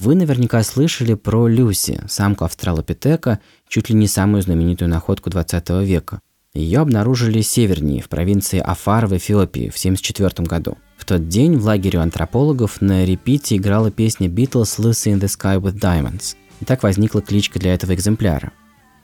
Вы 0.00 0.16
наверняка 0.16 0.60
слышали 0.64 1.14
про 1.14 1.46
Люси, 1.46 2.00
самку 2.08 2.46
австралопитека, 2.46 3.38
чуть 3.68 3.90
ли 3.90 3.94
не 3.94 4.08
самую 4.08 4.42
знаменитую 4.42 4.88
находку 4.88 5.30
20 5.30 5.70
века. 5.84 6.20
Ее 6.54 6.78
обнаружили 6.78 7.40
севернее, 7.40 8.00
в 8.00 8.08
провинции 8.08 8.60
Афар 8.60 9.06
в 9.06 9.16
Эфиопии 9.16 9.70
в 9.70 9.76
1974 9.76 10.46
году. 10.46 10.78
В 10.96 11.04
тот 11.04 11.28
день 11.28 11.56
в 11.56 11.64
лагере 11.64 11.98
антропологов 11.98 12.80
на 12.80 13.04
репите 13.04 13.56
играла 13.56 13.90
песня 13.90 14.28
Beatles 14.28 14.78
«Lucy 14.78 15.12
in 15.12 15.20
the 15.20 15.26
Sky 15.26 15.60
with 15.60 15.80
Diamonds». 15.80 16.36
И 16.60 16.64
так 16.64 16.84
возникла 16.84 17.22
кличка 17.22 17.58
для 17.58 17.74
этого 17.74 17.92
экземпляра. 17.92 18.52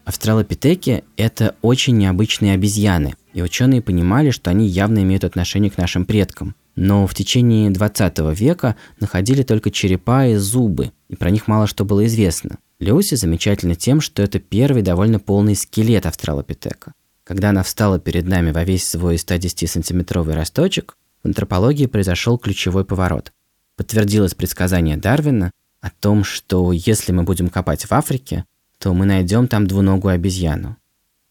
Австралопитеки– 0.05 1.05
это 1.17 1.57
очень 1.61 1.99
необычные 1.99 2.55
обезьяны, 2.55 3.15
и 3.35 3.43
ученые 3.43 3.83
понимали, 3.83 4.31
что 4.31 4.51
они 4.51 4.67
явно 4.67 5.01
имеют 5.01 5.25
отношение 5.25 5.71
к 5.71 5.77
нашим 5.77 6.05
предкам. 6.05 6.55
Но 6.77 7.07
в 7.07 7.15
течение 7.15 7.71
20 7.71 8.19
века 8.39 8.77
находили 9.01 9.43
только 9.43 9.71
черепа 9.71 10.27
и 10.29 10.37
зубы, 10.37 10.93
и 11.09 11.17
про 11.17 11.31
них 11.31 11.49
мало 11.49 11.67
что 11.67 11.85
было 11.85 12.07
известно. 12.07 12.59
Люси 12.79 13.17
замечательна 13.17 13.75
тем, 13.75 14.01
что 14.01 14.23
это 14.23 14.39
первый 14.39 14.83
довольно 14.83 15.19
полный 15.19 15.55
скелет 15.55 16.07
австралопитека. 16.07 16.93
Когда 17.31 17.51
она 17.51 17.63
встала 17.63 18.01
перед 18.01 18.27
нами 18.27 18.51
во 18.51 18.65
весь 18.65 18.89
свой 18.89 19.15
110-сантиметровый 19.15 20.35
росточек, 20.35 20.97
в 21.23 21.29
антропологии 21.29 21.87
произошел 21.87 22.39
ключевой 22.39 22.85
поворот. 22.85 23.33
Подтвердилось 23.77 24.35
предсказание 24.35 24.97
Дарвина 24.97 25.53
о 25.81 25.91
том, 25.91 26.25
что 26.25 26.73
если 26.73 27.13
мы 27.13 27.23
будем 27.23 27.49
копать 27.49 27.85
в 27.85 27.93
Африке, 27.93 28.47
то 28.81 28.93
мы 28.95 29.07
найдем 29.07 29.47
там 29.47 29.69
двуногую 29.69 30.15
обезьяну. 30.15 30.77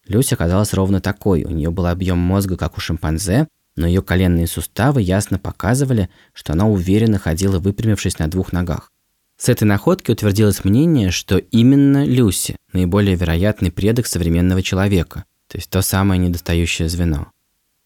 Люся 0.08 0.36
оказалась 0.36 0.72
ровно 0.72 1.02
такой. 1.02 1.44
У 1.44 1.50
нее 1.50 1.70
был 1.70 1.84
объем 1.84 2.16
мозга, 2.16 2.56
как 2.56 2.78
у 2.78 2.80
шимпанзе, 2.80 3.46
но 3.76 3.86
ее 3.86 4.00
коленные 4.00 4.46
суставы 4.46 5.02
ясно 5.02 5.38
показывали, 5.38 6.08
что 6.32 6.54
она 6.54 6.66
уверенно 6.66 7.18
ходила, 7.18 7.58
выпрямившись 7.58 8.18
на 8.18 8.28
двух 8.28 8.54
ногах. 8.54 8.90
С 9.36 9.50
этой 9.50 9.64
находки 9.64 10.10
утвердилось 10.10 10.64
мнение, 10.64 11.10
что 11.10 11.36
именно 11.36 12.06
Люси– 12.06 12.56
наиболее 12.72 13.16
вероятный 13.16 13.70
предок 13.70 14.06
современного 14.06 14.62
человека, 14.62 15.24
то 15.50 15.58
есть 15.58 15.68
то 15.68 15.82
самое 15.82 16.20
недостающее 16.20 16.88
звено. 16.88 17.26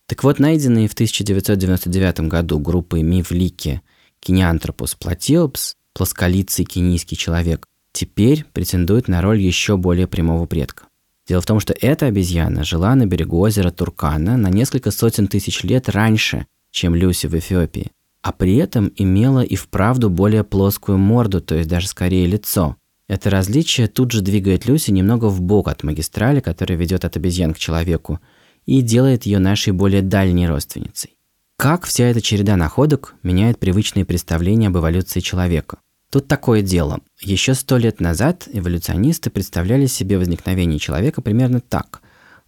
Так 0.06 0.22
вот, 0.22 0.38
найденные 0.38 0.86
в 0.86 0.92
1999 0.92 2.20
году 2.28 2.58
группой 2.58 3.02
Мивлики 3.02 3.80
Кинеантропус 4.20 4.94
платиопс, 4.94 5.74
плосколицый 5.94 6.66
кенийский 6.66 7.16
человек, 7.16 7.66
теперь 7.92 8.44
претендует 8.52 9.08
на 9.08 9.22
роль 9.22 9.40
еще 9.40 9.78
более 9.78 10.06
прямого 10.06 10.44
предка. 10.44 10.84
Дело 11.26 11.40
в 11.40 11.46
том, 11.46 11.58
что 11.58 11.74
эта 11.80 12.06
обезьяна 12.06 12.64
жила 12.64 12.94
на 12.94 13.06
берегу 13.06 13.38
озера 13.38 13.70
Туркана 13.70 14.36
на 14.36 14.50
несколько 14.50 14.90
сотен 14.90 15.26
тысяч 15.26 15.62
лет 15.62 15.88
раньше, 15.88 16.46
чем 16.70 16.94
Люси 16.94 17.28
в 17.28 17.34
Эфиопии, 17.34 17.92
а 18.20 18.32
при 18.32 18.56
этом 18.56 18.92
имела 18.96 19.40
и 19.40 19.56
вправду 19.56 20.10
более 20.10 20.44
плоскую 20.44 20.98
морду, 20.98 21.40
то 21.40 21.54
есть 21.54 21.68
даже 21.68 21.88
скорее 21.88 22.26
лицо. 22.26 22.76
Это 23.08 23.28
различие 23.28 23.86
тут 23.86 24.12
же 24.12 24.22
двигает 24.22 24.66
Люси 24.66 24.90
немного 24.90 25.26
в 25.26 25.42
бок 25.42 25.68
от 25.68 25.82
магистрали, 25.82 26.40
которая 26.40 26.78
ведет 26.78 27.04
от 27.04 27.16
обезьян 27.16 27.52
к 27.52 27.58
человеку, 27.58 28.20
и 28.64 28.80
делает 28.80 29.26
ее 29.26 29.38
нашей 29.38 29.72
более 29.72 30.00
дальней 30.00 30.48
родственницей. 30.48 31.18
Как 31.56 31.84
вся 31.84 32.06
эта 32.06 32.20
череда 32.20 32.56
находок 32.56 33.14
меняет 33.22 33.58
привычные 33.58 34.04
представления 34.04 34.68
об 34.68 34.78
эволюции 34.78 35.20
человека? 35.20 35.78
Тут 36.10 36.28
такое 36.28 36.62
дело. 36.62 37.00
Еще 37.20 37.54
сто 37.54 37.76
лет 37.76 38.00
назад 38.00 38.48
эволюционисты 38.52 39.30
представляли 39.30 39.86
себе 39.86 40.16
возникновение 40.16 40.78
человека 40.78 41.20
примерно 41.20 41.60
так. 41.60 42.00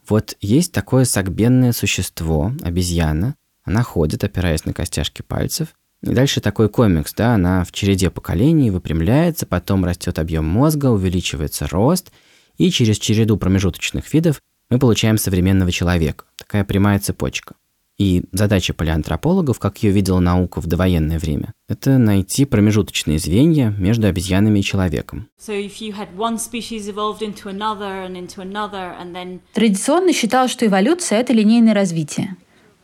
Вот 0.09 0.37
есть 0.41 0.73
такое 0.73 1.05
сагбенное 1.05 1.73
существо, 1.73 2.53
обезьяна, 2.63 3.35
она 3.65 3.83
ходит, 3.83 4.23
опираясь 4.23 4.65
на 4.65 4.73
костяшки 4.73 5.23
пальцев, 5.23 5.75
и 6.07 6.15
дальше 6.15 6.41
такой 6.41 6.69
комикс, 6.69 7.13
да, 7.15 7.35
она 7.35 7.65
в 7.65 7.73
череде 7.73 8.11
поколений 8.11 8.71
выпрямляется, 8.71 9.47
потом 9.47 9.85
растет 9.85 10.19
объем 10.19 10.45
мозга, 10.45 10.87
увеличивается 10.87 11.67
рост, 11.67 12.13
и 12.59 12.71
через 12.71 12.99
череду 12.99 13.37
промежуточных 13.37 14.13
видов 14.15 14.41
мы 14.71 14.79
получаем 14.79 15.19
современного 15.19 15.71
человека. 15.73 16.25
Такая 16.37 16.65
прямая 16.65 16.99
цепочка. 16.99 17.55
И 17.99 18.25
задача 18.31 18.75
палеантропологов, 18.75 19.59
как 19.59 19.83
ее 19.83 19.91
видела 19.91 20.21
наука 20.21 20.61
в 20.61 20.67
довоенное 20.67 21.19
время, 21.19 21.55
это 21.67 21.97
найти 21.97 22.45
промежуточные 22.45 23.19
звенья 23.19 23.75
между 23.79 24.07
обезьянами 24.07 24.59
и 24.59 24.63
человеком. 24.63 25.29
Традиционно 29.55 30.13
считалось, 30.13 30.51
что 30.51 30.67
эволюция– 30.67 31.19
это 31.21 31.33
линейное 31.33 31.73
развитие. 31.73 32.37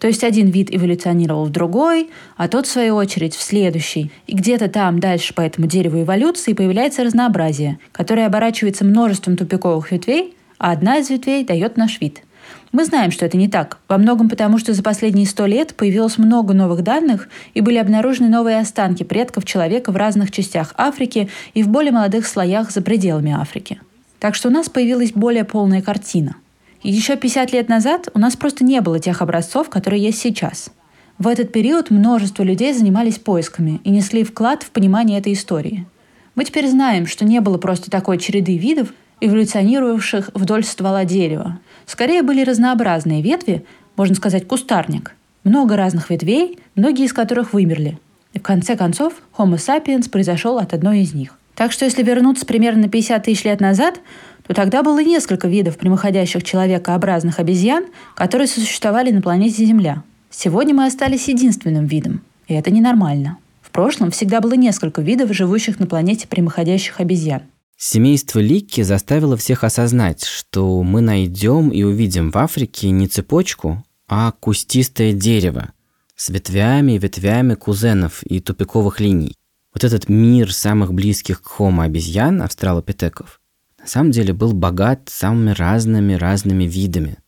То 0.02 0.08
есть 0.08 0.24
один 0.24 0.48
вид 0.48 0.74
эволюционировал 0.74 1.44
в 1.44 1.50
другой, 1.50 2.10
а 2.36 2.48
тот, 2.48 2.66
в 2.66 2.70
свою 2.72 2.96
очередь, 2.96 3.36
в 3.36 3.40
следующий. 3.40 4.10
И 4.26 4.34
где-то 4.34 4.66
там 4.66 4.98
дальше 4.98 5.32
по 5.32 5.42
этому 5.42 5.68
дереву 5.68 6.02
эволюции 6.02 6.54
появляется 6.54 7.04
разнообразие, 7.04 7.78
которое 7.92 8.26
оборачивается 8.26 8.84
множеством 8.84 9.36
тупиковых 9.36 9.92
ветвей, 9.92 10.34
а 10.58 10.72
одна 10.72 10.98
из 10.98 11.08
ветвей 11.08 11.44
дает 11.44 11.76
наш 11.76 12.00
вид– 12.00 12.22
мы 12.72 12.86
знаем, 12.86 13.10
что 13.10 13.26
это 13.26 13.36
не 13.36 13.48
так. 13.48 13.78
Во 13.86 13.98
многом 13.98 14.30
потому, 14.30 14.56
что 14.56 14.72
за 14.72 14.82
последние 14.82 15.26
сто 15.26 15.44
лет 15.44 15.74
появилось 15.74 16.16
много 16.16 16.54
новых 16.54 16.82
данных 16.82 17.28
и 17.52 17.60
были 17.60 17.76
обнаружены 17.76 18.30
новые 18.30 18.58
останки 18.58 19.02
предков 19.02 19.44
человека 19.44 19.92
в 19.92 19.96
разных 19.96 20.30
частях 20.30 20.72
Африки 20.78 21.28
и 21.52 21.62
в 21.62 21.68
более 21.68 21.92
молодых 21.92 22.26
слоях 22.26 22.70
за 22.70 22.80
пределами 22.80 23.32
Африки. 23.32 23.78
Так 24.18 24.34
что 24.34 24.48
у 24.48 24.50
нас 24.50 24.70
появилась 24.70 25.12
более 25.12 25.44
полная 25.44 25.82
картина. 25.82 26.36
Еще 26.82 27.16
50 27.16 27.52
лет 27.52 27.68
назад 27.68 28.08
у 28.12 28.18
нас 28.18 28.34
просто 28.34 28.64
не 28.64 28.80
было 28.80 28.98
тех 28.98 29.22
образцов, 29.22 29.70
которые 29.70 30.02
есть 30.02 30.18
сейчас. 30.18 30.70
В 31.16 31.28
этот 31.28 31.52
период 31.52 31.90
множество 31.90 32.42
людей 32.42 32.72
занимались 32.72 33.20
поисками 33.20 33.80
и 33.84 33.90
несли 33.90 34.24
вклад 34.24 34.64
в 34.64 34.70
понимание 34.70 35.20
этой 35.20 35.34
истории. 35.34 35.86
Мы 36.34 36.44
теперь 36.44 36.68
знаем, 36.68 37.06
что 37.06 37.24
не 37.24 37.40
было 37.40 37.56
просто 37.56 37.88
такой 37.88 38.18
череды 38.18 38.56
видов, 38.56 38.88
эволюционировавших 39.20 40.30
вдоль 40.34 40.64
ствола 40.64 41.04
дерева. 41.04 41.60
Скорее 41.86 42.22
были 42.22 42.42
разнообразные 42.42 43.22
ветви, 43.22 43.64
можно 43.96 44.16
сказать, 44.16 44.48
кустарник. 44.48 45.14
Много 45.44 45.76
разных 45.76 46.10
ветвей, 46.10 46.58
многие 46.74 47.04
из 47.04 47.12
которых 47.12 47.52
вымерли. 47.52 48.00
И 48.32 48.40
в 48.40 48.42
конце 48.42 48.76
концов 48.76 49.12
Homo 49.38 49.54
sapiens 49.54 50.10
произошел 50.10 50.58
от 50.58 50.74
одной 50.74 51.02
из 51.02 51.14
них. 51.14 51.38
Так 51.54 51.72
что 51.72 51.84
если 51.84 52.02
вернуться 52.02 52.46
примерно 52.46 52.82
на 52.82 52.88
50 52.88 53.24
тысяч 53.24 53.44
лет 53.44 53.60
назад, 53.60 54.00
то 54.46 54.54
тогда 54.54 54.82
было 54.82 55.02
несколько 55.02 55.48
видов 55.48 55.78
прямоходящих 55.78 56.42
человекообразных 56.42 57.38
обезьян, 57.38 57.84
которые 58.14 58.48
существовали 58.48 59.10
на 59.10 59.22
планете 59.22 59.64
Земля. 59.64 60.02
Сегодня 60.30 60.74
мы 60.74 60.86
остались 60.86 61.28
единственным 61.28 61.86
видом, 61.86 62.22
и 62.48 62.54
это 62.54 62.70
ненормально. 62.70 63.38
В 63.60 63.70
прошлом 63.70 64.10
всегда 64.10 64.40
было 64.40 64.54
несколько 64.54 65.02
видов, 65.02 65.32
живущих 65.32 65.78
на 65.78 65.86
планете 65.86 66.26
прямоходящих 66.26 67.00
обезьян. 67.00 67.42
Семейство 67.76 68.38
Ликки 68.38 68.82
заставило 68.82 69.36
всех 69.36 69.64
осознать, 69.64 70.24
что 70.24 70.82
мы 70.82 71.00
найдем 71.00 71.70
и 71.70 71.82
увидим 71.82 72.30
в 72.30 72.38
Африке 72.38 72.90
не 72.90 73.08
цепочку, 73.08 73.84
а 74.08 74.32
кустистое 74.32 75.12
дерево 75.12 75.72
с 76.14 76.28
ветвями 76.28 76.92
и 76.92 76.98
ветвями 76.98 77.54
кузенов 77.54 78.22
и 78.24 78.40
тупиковых 78.40 79.00
линий. 79.00 79.34
Вот 79.72 79.84
этот 79.84 80.08
мир 80.08 80.52
самых 80.52 80.92
близких 80.92 81.42
к 81.42 81.58
Homo 81.58 81.84
обезьян, 81.84 82.42
австралопитеков, 82.42 83.40
на 83.78 83.86
самом 83.86 84.10
деле 84.10 84.32
был 84.32 84.52
богат 84.52 85.08
самыми 85.08 85.50
разными-разными 85.50 86.64
видами. 86.64 87.18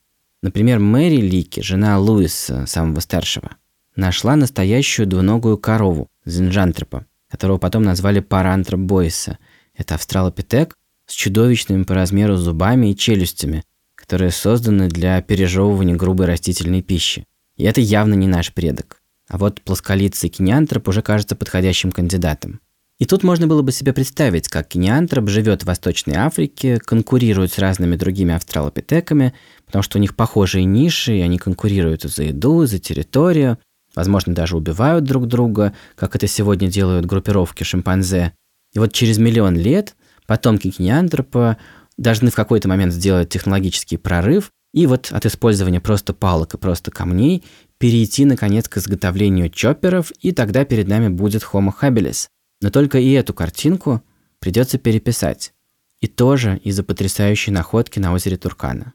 Например, 0.43 0.79
Мэри 0.79 1.17
Лики, 1.17 1.61
жена 1.61 1.99
Луиса, 1.99 2.67
самого 2.67 3.01
старшего, 3.01 3.53
нашла 3.97 4.37
настоящую 4.37 5.07
двуногую 5.07 5.59
корову, 5.59 6.09
зинджантропа, 6.25 7.07
которого 7.29 7.59
потом 7.59 7.83
назвали 7.83 8.21
парантроп 8.21 8.81
Бойса– 8.81 9.39
это 9.77 9.97
австралопитек 9.97 10.77
с 11.07 11.13
чудовищными 11.13 11.83
по 11.83 11.95
размеру 11.95 12.37
зубами 12.37 12.91
и 12.91 12.97
челюстями, 12.97 13.65
которые 13.95 14.31
созданы 14.31 14.89
для 14.89 15.21
пережевывания 15.21 15.97
грубой 15.97 16.27
растительной 16.27 16.83
пищи. 16.83 17.27
И 17.57 17.65
это 17.65 17.81
явно 17.81 18.15
не 18.15 18.27
наш 18.27 18.53
предок. 18.53 19.03
А 19.29 19.39
вот 19.39 19.61
плосколицый 19.63 20.29
кинеантроп 20.29 20.89
уже 20.89 21.03
кажется 21.03 21.37
подходящим 21.37 21.93
кандидатом. 21.93 22.61
И 22.99 23.07
тут 23.07 23.25
можно 23.25 23.49
было 23.49 23.63
бы 23.63 23.73
себе 23.73 23.93
представить, 23.93 24.49
как 24.49 24.69
кинеантроп 24.69 25.29
живет 25.29 25.63
в 25.63 25.67
Восточной 25.67 26.15
Африке, 26.15 26.79
конкурирует 26.79 27.53
с 27.53 27.59
разными 27.59 27.97
другими 27.97 28.35
австралопитеками, 28.35 29.35
потому 29.67 29.83
что 29.83 29.99
у 29.99 30.01
них 30.01 30.15
похожие 30.15 30.65
ниши, 30.65 31.19
и 31.19 31.21
они 31.21 31.39
конкурируют 31.39 32.03
за 32.03 32.23
еду, 32.23 32.67
за 32.67 32.79
территорию, 32.79 33.59
возможно, 33.97 34.33
даже 34.35 34.57
убивают 34.57 35.05
друг 35.05 35.27
друга, 35.27 35.75
как 35.97 36.15
это 36.15 36.29
сегодня 36.29 36.69
делают 36.69 37.07
группировки 37.07 37.65
шимпанзе. 37.65 38.33
И 38.75 38.79
вот 38.79 38.93
через 38.93 39.19
миллион 39.19 39.57
лет 39.57 39.97
потомки 40.27 40.71
кинеантропа 40.71 41.57
должны 41.97 42.31
в 42.31 42.35
какой-то 42.35 42.69
момент 42.69 42.93
сделать 42.93 43.29
технологический 43.29 43.97
прорыв 43.97 44.51
и 44.73 44.87
вот 44.87 45.11
от 45.13 45.27
использования 45.27 45.81
просто 45.81 46.13
палок 46.13 46.55
и 46.55 46.59
просто 46.59 46.91
камней 46.91 47.45
перейти, 47.79 48.25
наконец, 48.25 48.69
к 48.69 48.77
изготовлению 48.77 49.51
чопперов, 49.51 50.13
и 50.21 50.33
тогда 50.33 50.65
перед 50.65 50.89
нами 50.89 51.09
будет 51.09 51.43
Homo 51.43 51.73
habilis. 51.81 52.29
Но 52.61 52.71
только 52.71 52.99
и 52.99 53.11
эту 53.13 53.35
картинку 53.35 54.03
придется 54.39 54.79
переписать. 54.79 55.53
И 56.01 56.07
тоже 56.07 56.61
из-за 56.65 56.83
потрясающей 56.83 57.53
находки 57.53 57.99
на 57.99 58.13
озере 58.13 58.37
Туркана. 58.37 58.95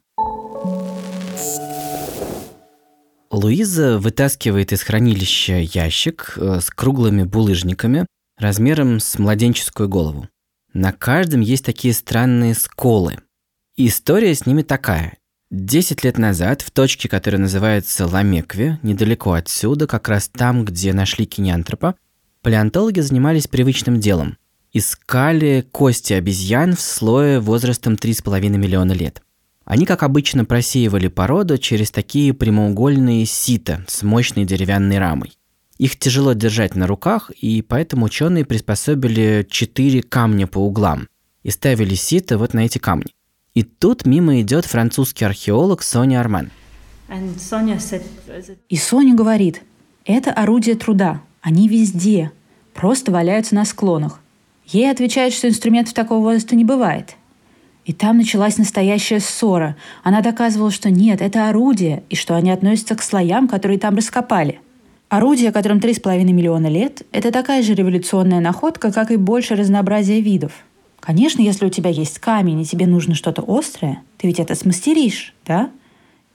Луиза 3.31 3.99
вытаскивает 3.99 4.73
из 4.73 4.81
хранилища 4.81 5.59
ящик 5.59 6.33
э, 6.35 6.59
с 6.61 6.71
круглыми 6.71 7.23
булыжниками, 7.23 8.07
размером 8.37 8.99
с 8.99 9.19
младенческую 9.19 9.87
голову. 9.87 10.27
На 10.73 10.91
каждом 10.91 11.41
есть 11.41 11.63
такие 11.63 11.93
странные 11.93 12.55
сколы. 12.55 13.17
История 13.75 14.33
с 14.33 14.45
ними 14.47 14.63
такая. 14.63 15.18
Десять 15.51 16.03
лет 16.03 16.19
назад 16.19 16.61
в 16.61 16.69
точке, 16.69 17.09
которая 17.09 17.41
называется 17.41 18.05
Ламекве, 18.05 18.77
недалеко 18.83 19.33
отсюда, 19.33 19.87
как 19.87 20.07
раз 20.07 20.29
там, 20.29 20.63
где 20.63 20.93
нашли 20.93 21.25
кинеантропа, 21.25 21.95
палеонтологи 22.43 22.99
занимались 22.99 23.47
привычным 23.47 23.99
делом. 23.99 24.37
Искали 24.73 25.65
кости 25.71 26.13
обезьян 26.13 26.75
в 26.75 26.81
слое 26.81 27.39
возрастом 27.39 27.95
3,5 27.95 28.47
миллиона 28.57 28.91
лет. 28.91 29.23
Они, 29.65 29.87
как 29.87 30.03
обычно, 30.03 30.45
просеивали 30.45 31.07
породу 31.07 31.57
через 31.57 31.89
такие 31.89 32.35
прямоугольные 32.35 33.25
сита 33.25 33.83
с 33.87 34.03
мощной 34.03 34.45
деревянной 34.45 34.99
рамой. 34.99 35.31
Их 35.79 35.97
тяжело 35.97 36.33
держать 36.33 36.75
на 36.75 36.85
руках, 36.85 37.31
и 37.31 37.63
поэтому 37.63 38.05
ученые 38.05 38.45
приспособили 38.45 39.47
четыре 39.49 40.03
камня 40.03 40.45
по 40.45 40.59
углам 40.59 41.07
и 41.41 41.49
ставили 41.49 41.95
сито 41.95 42.37
вот 42.37 42.53
на 42.53 42.65
эти 42.65 42.77
камни. 42.77 43.13
И 43.59 43.63
тут 43.63 44.05
мимо 44.05 44.39
идет 44.39 44.63
французский 44.63 45.25
археолог 45.25 45.83
Соня 45.83 46.21
Арман. 46.21 46.49
И 48.69 48.77
Соня 48.77 49.13
говорит, 49.13 49.63
Это 50.05 50.31
орудие 50.31 50.77
труда. 50.77 51.19
Они 51.41 51.67
везде. 51.67 52.31
Просто 52.73 53.11
валяются 53.11 53.55
на 53.55 53.65
склонах. 53.65 54.21
Ей 54.65 54.89
отвечают, 54.89 55.33
что 55.33 55.49
инструментов 55.49 55.93
такого 55.93 56.23
возраста 56.23 56.55
не 56.55 56.63
бывает. 56.63 57.17
И 57.83 57.91
там 57.91 58.15
началась 58.15 58.57
настоящая 58.57 59.19
ссора. 59.19 59.75
Она 60.05 60.21
доказывала, 60.21 60.71
что 60.71 60.89
нет, 60.89 61.21
это 61.21 61.49
орудие, 61.49 62.03
и 62.07 62.15
что 62.15 62.37
они 62.37 62.51
относятся 62.51 62.95
к 62.95 63.01
слоям, 63.01 63.49
которые 63.49 63.77
там 63.77 63.97
раскопали. 63.97 64.61
Орудие, 65.09 65.51
которым 65.51 65.79
3,5 65.79 66.23
миллиона 66.23 66.67
лет, 66.67 67.01
это 67.11 67.29
такая 67.29 67.61
же 67.61 67.73
революционная 67.73 68.39
находка, 68.39 68.93
как 68.93 69.11
и 69.11 69.17
больше 69.17 69.57
разнообразия 69.57 70.21
видов. 70.21 70.53
Конечно, 71.09 71.41
если 71.41 71.65
у 71.65 71.71
тебя 71.71 71.89
есть 71.89 72.19
камень, 72.19 72.61
и 72.61 72.65
тебе 72.65 72.85
нужно 72.85 73.15
что-то 73.15 73.43
острое, 73.47 74.03
ты 74.19 74.27
ведь 74.27 74.39
это 74.39 74.53
смастеришь, 74.53 75.33
да? 75.43 75.71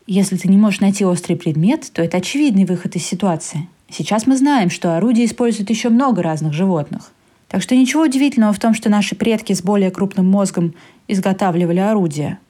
Если 0.09 0.37
ты 0.37 0.49
не 0.49 0.57
можешь 0.57 0.81
найти 0.81 1.05
острый 1.05 1.37
предмет, 1.37 1.93
то 1.93 2.03
это 2.03 2.17
очевидный 2.17 2.65
выход 2.65 2.97
из 2.97 3.07
ситуации. 3.07 3.69
Сейчас 3.89 4.27
мы 4.27 4.37
знаем, 4.37 4.71
что 4.71 4.97
орудия 4.97 5.27
используют 5.27 5.71
еще 5.71 5.91
много 5.91 6.23
разных 6.23 6.55
животных. 6.55 7.13
Так 7.47 7.63
что 7.63 7.77
ничего 7.77 8.03
удивительного 8.03 8.53
в 8.53 8.59
том, 8.59 8.75
что 8.75 8.91
наши 8.91 9.15
предки 9.15 9.53
с 9.53 9.63
более 9.63 9.93
крупным 9.93 10.29
мозгом 10.29 10.75
изготавливали 11.07 11.79
орудия. 11.79 12.41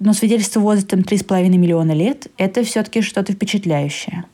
Но 0.00 0.14
свидетельство 0.14 0.58
возрастом 0.58 1.02
3,5 1.02 1.48
миллиона 1.48 1.92
лет– 1.92 2.26
это 2.38 2.64
все-таки 2.64 3.02
что-то 3.02 3.34
впечатляющее. 3.34 4.24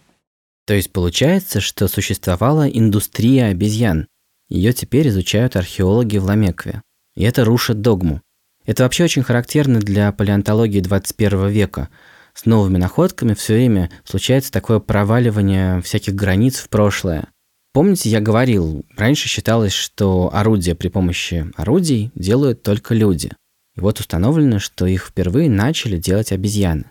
То 0.67 0.73
есть 0.73 0.91
получается, 0.93 1.61
что 1.61 1.89
существовала 1.89 2.67
индустрия 2.67 3.49
обезьян. 3.49 4.07
Ее 4.49 4.73
теперь 4.73 5.09
изучают 5.09 5.57
археологи 5.57 6.17
в 6.17 6.25
Ламекве. 6.25 6.81
И 7.17 7.23
это 7.23 7.45
рушит 7.45 7.81
догму. 7.81 8.21
Это 8.67 8.83
вообще 8.83 9.05
очень 9.05 9.23
характерно 9.23 9.81
для 9.81 10.11
палеонтологии 10.13 10.81
21 10.81 11.49
века. 11.49 11.89
С 12.33 12.47
новыми 12.47 12.79
находками 12.79 13.35
все 13.35 13.55
время 13.55 13.91
случается 14.05 14.51
такое 14.51 14.81
проваливание 14.81 15.81
всяких 15.83 16.15
границ 16.15 16.59
в 16.59 16.69
прошлое. 16.69 17.29
Помните, 17.73 18.09
я 18.09 18.21
говорил, 18.21 18.85
раньше 18.97 19.29
считалось, 19.29 19.73
что 19.73 20.31
орудия 20.33 20.75
при 20.75 20.89
помощи 20.89 21.51
орудий 21.57 22.11
делают 22.15 22.63
только 22.63 22.95
люди. 22.95 23.33
И 23.77 23.81
вот 23.81 24.01
установлено, 24.01 24.61
что 24.61 24.87
их 24.87 25.07
впервые 25.07 25.51
начали 25.51 25.97
делать 25.97 26.33
обезьяны. 26.33 26.85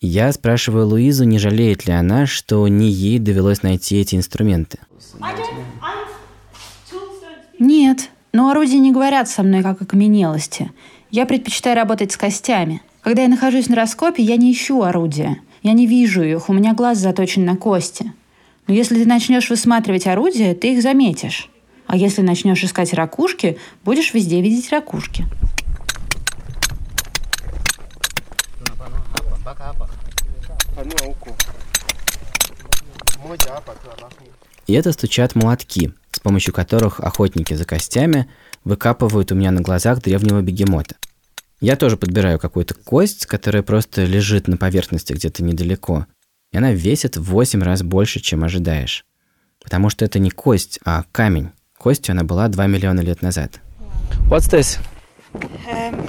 Я 0.00 0.32
спрашиваю 0.32 0.86
Луизу, 0.86 1.24
не 1.24 1.38
жалеет 1.38 1.86
ли 1.86 1.92
она, 1.92 2.24
что 2.24 2.66
не 2.68 2.90
ей 2.90 3.18
довелось 3.18 3.62
найти 3.62 4.00
эти 4.00 4.16
инструменты. 4.16 4.78
Нет, 7.58 8.08
но 8.32 8.50
орудия 8.50 8.78
не 8.78 8.92
говорят 8.92 9.28
со 9.28 9.42
мной 9.42 9.62
как 9.62 9.82
окаменелости. 9.82 10.70
Я 11.10 11.26
предпочитаю 11.26 11.76
работать 11.76 12.12
с 12.12 12.16
костями. 12.16 12.82
Когда 13.02 13.22
я 13.22 13.28
нахожусь 13.28 13.68
на 13.68 13.76
раскопе, 13.76 14.22
я 14.22 14.36
не 14.36 14.52
ищу 14.52 14.82
орудия. 14.82 15.40
Я 15.62 15.72
не 15.72 15.86
вижу 15.86 16.22
их, 16.22 16.48
у 16.48 16.52
меня 16.52 16.74
глаз 16.74 16.98
заточен 16.98 17.44
на 17.44 17.56
кости. 17.56 18.12
Но 18.66 18.74
если 18.74 18.94
ты 18.94 19.08
начнешь 19.08 19.50
высматривать 19.50 20.06
орудия, 20.06 20.54
ты 20.54 20.74
их 20.74 20.82
заметишь. 20.82 21.50
А 21.86 21.96
если 21.96 22.22
начнешь 22.22 22.62
искать 22.62 22.94
ракушки, 22.94 23.58
будешь 23.84 24.14
везде 24.14 24.40
видеть 24.40 24.70
ракушки. 24.70 25.24
И 34.66 34.72
это 34.72 34.92
стучат 34.92 35.34
молотки, 35.34 35.92
с 36.10 36.20
помощью 36.20 36.52
которых 36.52 37.00
охотники 37.00 37.54
за 37.54 37.64
костями 37.64 38.28
выкапывают 38.64 39.32
у 39.32 39.34
меня 39.34 39.50
на 39.50 39.60
глазах 39.60 40.02
древнего 40.02 40.40
бегемота. 40.40 40.96
Я 41.60 41.76
тоже 41.76 41.96
подбираю 41.96 42.38
какую-то 42.38 42.74
кость, 42.74 43.26
которая 43.26 43.62
просто 43.62 44.04
лежит 44.04 44.48
на 44.48 44.56
поверхности 44.56 45.12
где-то 45.12 45.42
недалеко, 45.42 46.06
и 46.52 46.56
она 46.56 46.72
весит 46.72 47.16
в 47.16 47.24
8 47.24 47.62
раз 47.62 47.82
больше, 47.82 48.20
чем 48.20 48.44
ожидаешь. 48.44 49.04
Потому 49.62 49.90
что 49.90 50.04
это 50.04 50.18
не 50.18 50.30
кость, 50.30 50.80
а 50.84 51.04
камень. 51.12 51.50
Костью 51.78 52.12
она 52.12 52.24
была 52.24 52.48
2 52.48 52.66
миллиона 52.66 53.00
лет 53.00 53.22
назад. 53.22 53.60
What's 54.28 54.50
this? 54.50 54.78
Um, 55.32 56.08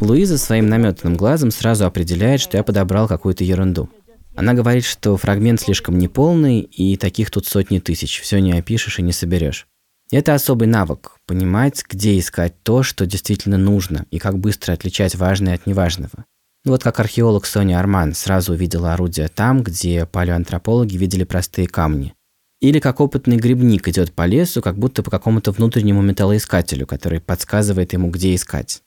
Луиза 0.00 0.36
своим 0.36 0.68
наметанным 0.68 1.16
глазом 1.16 1.52
сразу 1.52 1.86
определяет, 1.86 2.40
что 2.40 2.56
я 2.56 2.64
подобрал 2.64 3.06
какую-то 3.06 3.44
ерунду. 3.44 3.88
Она 4.34 4.54
говорит, 4.54 4.84
что 4.84 5.16
фрагмент 5.16 5.60
слишком 5.60 5.96
неполный, 5.96 6.60
и 6.60 6.96
таких 6.96 7.30
тут 7.30 7.46
сотни 7.46 7.78
тысяч, 7.78 8.20
все 8.20 8.40
не 8.40 8.52
опишешь 8.52 8.98
и 8.98 9.02
не 9.02 9.12
соберешь. 9.12 9.68
Это 10.10 10.34
особый 10.34 10.66
навык– 10.66 11.18
понимать, 11.26 11.84
где 11.88 12.18
искать 12.18 12.60
то, 12.64 12.82
что 12.82 13.06
действительно 13.06 13.56
нужно, 13.56 14.06
и 14.10 14.18
как 14.18 14.38
быстро 14.40 14.72
отличать 14.72 15.14
важное 15.14 15.54
от 15.54 15.66
неважного. 15.66 16.24
Ну 16.64 16.72
вот 16.72 16.82
как 16.82 16.98
археолог 16.98 17.46
Соня 17.46 17.78
Арман 17.78 18.12
сразу 18.14 18.52
увидела 18.52 18.92
орудие 18.92 19.28
там, 19.28 19.62
где 19.62 20.04
палеоантропологи 20.04 20.96
видели 20.96 21.22
простые 21.22 21.68
камни. 21.68 22.12
Или 22.60 22.78
как 22.78 23.00
опытный 23.00 23.36
грибник 23.36 23.88
идет 23.88 24.12
по 24.12 24.26
лесу, 24.26 24.60
как 24.60 24.78
будто 24.78 25.02
по 25.02 25.10
какому-то 25.10 25.50
внутреннему 25.50 26.02
металлоискателю, 26.02 26.86
который 26.86 27.20
подсказывает 27.20 27.94
ему, 27.94 28.10
где 28.10 28.34
искать. 28.34 28.82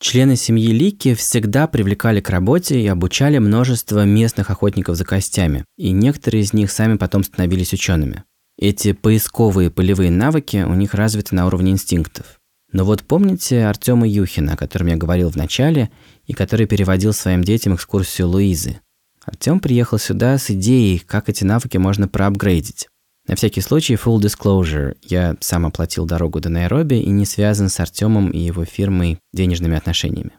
Члены 0.00 0.36
семьи 0.36 0.68
Лики 0.68 1.14
всегда 1.14 1.66
привлекали 1.66 2.20
к 2.20 2.30
работе 2.30 2.80
и 2.80 2.86
обучали 2.86 3.38
множество 3.38 4.04
местных 4.04 4.50
охотников 4.50 4.96
за 4.96 5.04
костями, 5.04 5.64
и 5.76 5.90
некоторые 5.90 6.42
из 6.42 6.52
них 6.52 6.70
сами 6.70 6.96
потом 6.96 7.24
становились 7.24 7.72
учеными. 7.72 8.24
Эти 8.58 8.92
поисковые 8.92 9.70
полевые 9.70 10.10
навыки 10.10 10.64
у 10.68 10.74
них 10.74 10.94
развиты 10.94 11.34
на 11.34 11.46
уровне 11.46 11.72
инстинктов. 11.72 12.38
Но 12.72 12.84
вот 12.84 13.02
помните 13.02 13.64
Артема 13.64 14.06
Юхина, 14.06 14.52
о 14.52 14.56
котором 14.56 14.88
я 14.88 14.96
говорил 14.96 15.30
в 15.30 15.36
начале, 15.36 15.90
и 16.26 16.34
который 16.34 16.66
переводил 16.66 17.14
своим 17.14 17.42
детям 17.42 17.74
экскурсию 17.74 18.28
Луизы? 18.28 18.80
Артем 19.24 19.60
приехал 19.60 19.98
сюда 19.98 20.38
с 20.38 20.50
идеей, 20.50 20.98
как 20.98 21.28
эти 21.28 21.44
навыки 21.44 21.76
можно 21.76 22.06
проапгрейдить. 22.08 22.88
На 23.28 23.36
всякий 23.36 23.60
случай, 23.60 23.94
full 23.94 24.20
disclosure, 24.20 24.96
я 25.02 25.36
сам 25.40 25.66
оплатил 25.66 26.06
дорогу 26.06 26.40
до 26.40 26.48
Найроби 26.48 26.94
и 26.94 27.10
не 27.10 27.26
связан 27.26 27.68
с 27.68 27.78
Артемом 27.78 28.30
и 28.30 28.38
его 28.38 28.64
фирмой 28.64 29.18
денежными 29.34 29.76
отношениями. 29.76 30.30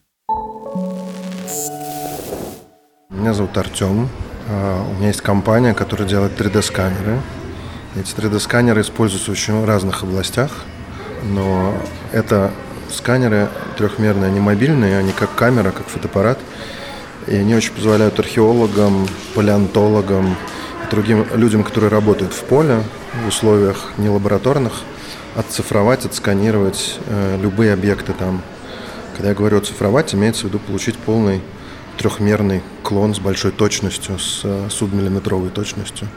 Меня 3.11 3.35
зовут 3.35 3.55
Артем. 3.55 4.09
А, 4.47 4.83
у 4.89 4.95
меня 4.95 5.09
есть 5.09 5.21
компания, 5.21 5.75
которая 5.75 6.09
делает 6.09 6.31
3D-сканеры. 6.41 7.19
Эти 7.95 8.11
3D-сканеры 8.15 8.81
используются 8.81 9.29
в 9.29 9.33
очень 9.33 9.63
разных 9.65 10.01
областях, 10.01 10.65
но 11.31 11.75
это 12.11 12.51
сканеры 12.91 13.49
трехмерные, 13.77 14.29
они 14.29 14.39
мобильные, 14.39 14.97
они 14.97 15.11
как 15.11 15.35
камера, 15.35 15.69
как 15.69 15.87
фотоаппарат. 15.87 16.39
И 17.27 17.35
они 17.35 17.53
очень 17.53 17.73
позволяют 17.73 18.17
археологам, 18.17 19.07
палеонтологам, 19.35 20.35
другим 20.91 21.25
людям, 21.33 21.63
которые 21.63 21.89
работают 21.89 22.33
в 22.33 22.43
поле, 22.43 22.83
в 23.23 23.27
условиях 23.27 23.91
не 23.97 24.09
лабораторных, 24.09 24.81
отцифровать, 25.35 26.05
отсканировать 26.05 26.99
э, 27.05 27.37
любые 27.41 27.73
объекты 27.73 28.13
там. 28.13 28.41
Когда 29.15 29.29
я 29.29 29.35
говорю 29.35 29.57
оцифровать, 29.57 30.15
имеется 30.15 30.43
в 30.43 30.45
виду 30.45 30.59
получить 30.59 30.97
полный 30.97 31.41
трехмерный 31.97 32.63
клон 32.83 33.13
с 33.13 33.19
большой 33.19 33.51
точностью, 33.51 34.17
с 34.17 34.41
э, 34.43 34.67
субмиллиметровой 34.69 35.49
точностью. 35.49 36.07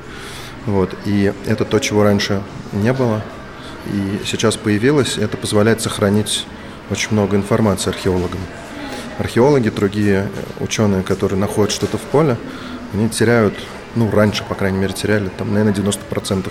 Вот. 0.66 0.94
И 1.04 1.32
это 1.46 1.64
то, 1.64 1.78
чего 1.80 2.04
раньше 2.04 2.42
не 2.72 2.92
было. 2.92 3.22
И 3.92 4.20
сейчас 4.24 4.56
появилось. 4.56 5.18
Это 5.18 5.36
позволяет 5.36 5.80
сохранить 5.80 6.46
очень 6.90 7.08
много 7.12 7.36
информации 7.36 7.90
археологам. 7.90 8.38
Археологи, 9.18 9.68
другие 9.70 10.28
ученые, 10.60 11.02
которые 11.02 11.38
находят 11.38 11.72
что-то 11.72 11.98
в 11.98 12.02
поле, 12.02 12.36
они 12.92 13.08
теряют, 13.08 13.54
ну, 13.94 14.10
раньше, 14.10 14.44
по 14.44 14.54
крайней 14.54 14.78
мере, 14.78 14.92
теряли, 14.92 15.28
там, 15.28 15.52
наверное, 15.52 15.74
90% 15.74 16.50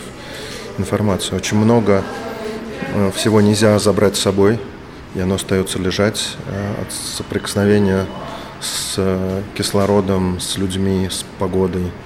информации. 0.78 1.36
Очень 1.36 1.58
много 1.58 2.04
э, 2.94 3.12
всего 3.16 3.42
нельзя 3.42 3.78
забрать 3.80 4.16
с 4.16 4.20
собой, 4.20 4.60
и 5.16 5.20
оно 5.20 5.36
остается 5.36 5.80
лежать 5.80 6.36
э, 6.48 6.82
от 6.82 6.92
соприкосновения 6.92 8.06
с 8.60 8.96
э, 8.98 9.42
кислородом, 9.56 10.40
с 10.40 10.58
людьми, 10.58 11.08
с 11.10 11.26
погодой– 11.40 11.92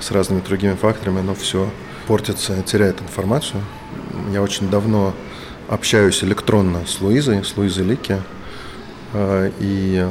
с 0.00 0.10
разными 0.10 0.40
другими 0.40 0.74
факторами, 0.74 1.20
оно 1.20 1.34
все 1.34 1.70
портится, 2.06 2.62
теряет 2.62 3.00
информацию. 3.00 3.62
Я 4.32 4.42
очень 4.42 4.70
давно 4.70 5.14
общаюсь 5.68 6.22
электронно 6.24 6.86
с 6.86 7.00
Луизой, 7.00 7.44
с 7.44 7.56
Луизой 7.56 7.84
Лики, 7.84 8.16
и 9.14 10.08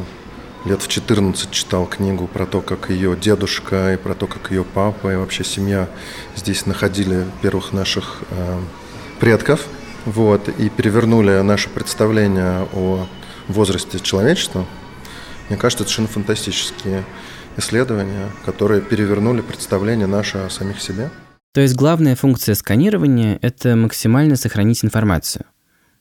лет 0.68 0.82
в 0.82 0.88
14 0.88 1.50
читал 1.50 1.86
книгу 1.86 2.28
про 2.28 2.46
то, 2.46 2.62
как 2.62 2.90
ее 2.90 3.16
дедушка 3.16 3.94
и 3.94 3.98
про 3.98 4.14
то, 4.14 4.28
как 4.28 4.52
ее 4.52 4.64
папа 4.64 5.12
и 5.12 5.16
вообще 5.16 5.44
семья 5.44 5.90
здесь 6.36 6.66
находили 6.66 7.26
первых 7.42 7.74
наших 7.74 8.20
э, 8.30 8.60
предков. 9.20 9.66
Вот, 10.06 10.48
и 10.48 10.70
перевернули 10.70 11.42
наше 11.42 11.70
представление 11.70 12.68
о 12.74 13.08
возрасте 13.48 14.00
человечества. 14.00 14.66
Мне 15.50 15.58
кажется, 15.58 15.84
это 15.84 15.92
совершенно 15.92 16.08
фантастические 16.08 17.04
исследования, 17.58 18.30
которые 18.46 18.82
перевернули 18.82 19.42
представление 19.42 20.08
наше 20.08 20.38
о 20.38 20.50
самих 20.50 20.82
себе. 20.82 21.10
То 21.54 21.62
есть 21.62 21.76
главная 21.76 22.16
функция 22.16 22.56
сканирования– 22.56 23.40
это 23.42 23.76
максимально 23.76 24.36
сохранить 24.36 24.86
информацию. 24.86 25.46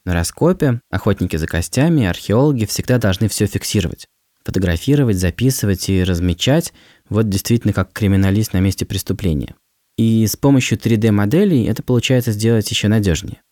На 0.05 0.15
раскопе 0.15 0.81
охотники 0.91 1.37
за 1.37 1.47
костями 1.47 2.07
археологи 2.07 2.65
всегда 2.65 2.99
должны 2.99 3.29
все 3.29 3.47
фиксировать. 3.47 4.07
Фотографировать, 4.47 5.19
записывать 5.19 5.89
и 5.89 6.05
размечать 6.05 6.73
вот 7.09 7.29
действительно 7.29 7.73
как 7.73 7.93
криминалист 7.93 8.53
на 8.53 8.61
месте 8.61 8.87
преступления. 8.87 9.57
И 9.99 10.25
с 10.25 10.37
помощью 10.37 10.79
3D-моделей 10.79 11.65
это 11.65 11.83
получается 11.83 12.31
сделать 12.31 12.71
еще 12.71 12.87
надежнее. 12.87 13.43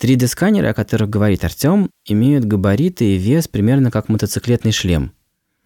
3D-сканеры, 0.00 0.66
о 0.66 0.74
которых 0.74 1.10
говорит 1.10 1.44
Артем, 1.44 1.90
имеют 2.06 2.44
габариты 2.44 3.14
и 3.14 3.18
вес 3.18 3.46
примерно 3.46 3.92
как 3.92 4.08
мотоциклетный 4.08 4.72
шлем. 4.72 5.12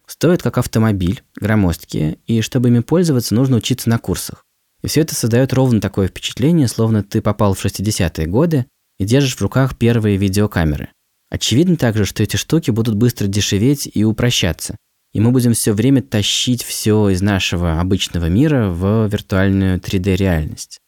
Стоят 0.05 0.43
как 0.43 0.59
автомобиль, 0.59 1.23
громоздкие, 1.41 2.19
и 2.27 2.41
чтобы 2.41 2.69
ими 2.69 2.81
пользоваться, 2.81 3.33
нужно 3.33 3.57
учиться 3.57 3.89
на 3.89 3.97
курсах. 3.97 4.45
И 4.83 4.87
все 4.87 5.01
это 5.01 5.15
создает 5.15 5.53
ровно 5.53 5.81
такое 5.81 6.07
впечатление, 6.07 6.67
словно 6.67 7.03
ты 7.03 7.23
попал 7.23 7.55
в 7.55 7.65
60-е 7.65 8.27
годы 8.27 8.67
и 8.99 9.05
держишь 9.05 9.37
в 9.37 9.41
руках 9.41 9.75
первые 9.75 10.17
видеокамеры. 10.17 10.89
Очевидно 11.29 11.75
также, 11.75 12.05
что 12.05 12.23
эти 12.23 12.37
штуки 12.37 12.71
будут 12.71 12.95
быстро 12.95 13.27
дешеветь 13.27 13.89
и 13.93 14.03
упрощаться, 14.03 14.77
и 15.13 15.19
мы 15.19 15.31
будем 15.31 15.53
все 15.53 15.73
время 15.73 16.01
тащить 16.01 16.63
все 16.63 17.09
из 17.09 17.21
нашего 17.21 17.79
обычного 17.79 18.27
мира 18.27 18.69
в 18.69 19.07
виртуальную 19.07 19.79
3D-реальность. 19.79 20.79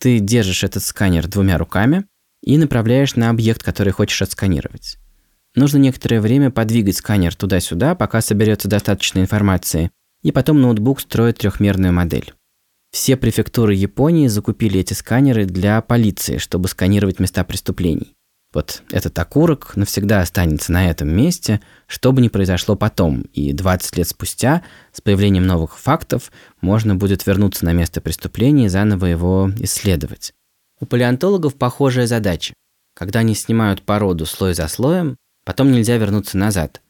Ты 0.00 0.18
держишь 0.18 0.64
этот 0.64 0.82
сканер 0.82 1.28
двумя 1.28 1.58
руками 1.58 2.04
и 2.42 2.58
направляешь 2.58 3.14
на 3.14 3.30
объект, 3.30 3.62
который 3.62 3.92
хочешь 3.92 4.22
отсканировать. 4.22 4.98
Нужно 5.54 5.78
некоторое 5.78 6.20
время 6.20 6.50
подвигать 6.50 6.96
сканер 6.96 7.34
туда-сюда, 7.34 7.94
пока 7.94 8.20
соберется 8.22 8.68
достаточно 8.68 9.20
информации, 9.20 9.90
и 10.22 10.32
потом 10.32 10.60
ноутбук 10.60 11.00
строит 11.00 11.38
трехмерную 11.38 11.92
модель. 11.92 12.32
Все 12.90 13.16
префектуры 13.16 13.74
Японии 13.74 14.28
закупили 14.28 14.80
эти 14.80 14.92
сканеры 14.94 15.44
для 15.44 15.80
полиции, 15.82 16.38
чтобы 16.38 16.68
сканировать 16.68 17.20
места 17.20 17.44
преступлений. 17.44 18.14
Вот 18.52 18.82
этот 18.90 19.18
окурок 19.18 19.76
навсегда 19.76 20.20
останется 20.20 20.72
на 20.72 20.90
этом 20.90 21.08
месте, 21.08 21.62
что 21.86 22.12
бы 22.12 22.20
ни 22.20 22.28
произошло 22.28 22.76
потом, 22.76 23.22
и 23.32 23.52
20 23.52 23.96
лет 23.96 24.08
спустя, 24.08 24.62
с 24.92 25.00
появлением 25.00 25.46
новых 25.46 25.78
фактов, 25.78 26.30
можно 26.60 26.94
будет 26.94 27.26
вернуться 27.26 27.64
на 27.64 27.72
место 27.72 28.02
преступления 28.02 28.66
и 28.66 28.68
заново 28.68 29.06
его 29.06 29.50
исследовать. 29.58 30.32
У 30.80 30.86
палеонтологов 30.86 31.54
похожая 31.54 32.06
задача. 32.06 32.52
Когда 32.94 33.20
они 33.20 33.34
снимают 33.34 33.82
породу 33.82 34.26
слой 34.26 34.52
за 34.52 34.68
слоем, 34.68 35.16
потом 35.44 35.72
нельзя 35.72 35.96
вернуться 35.96 36.36
назад. 36.36 36.82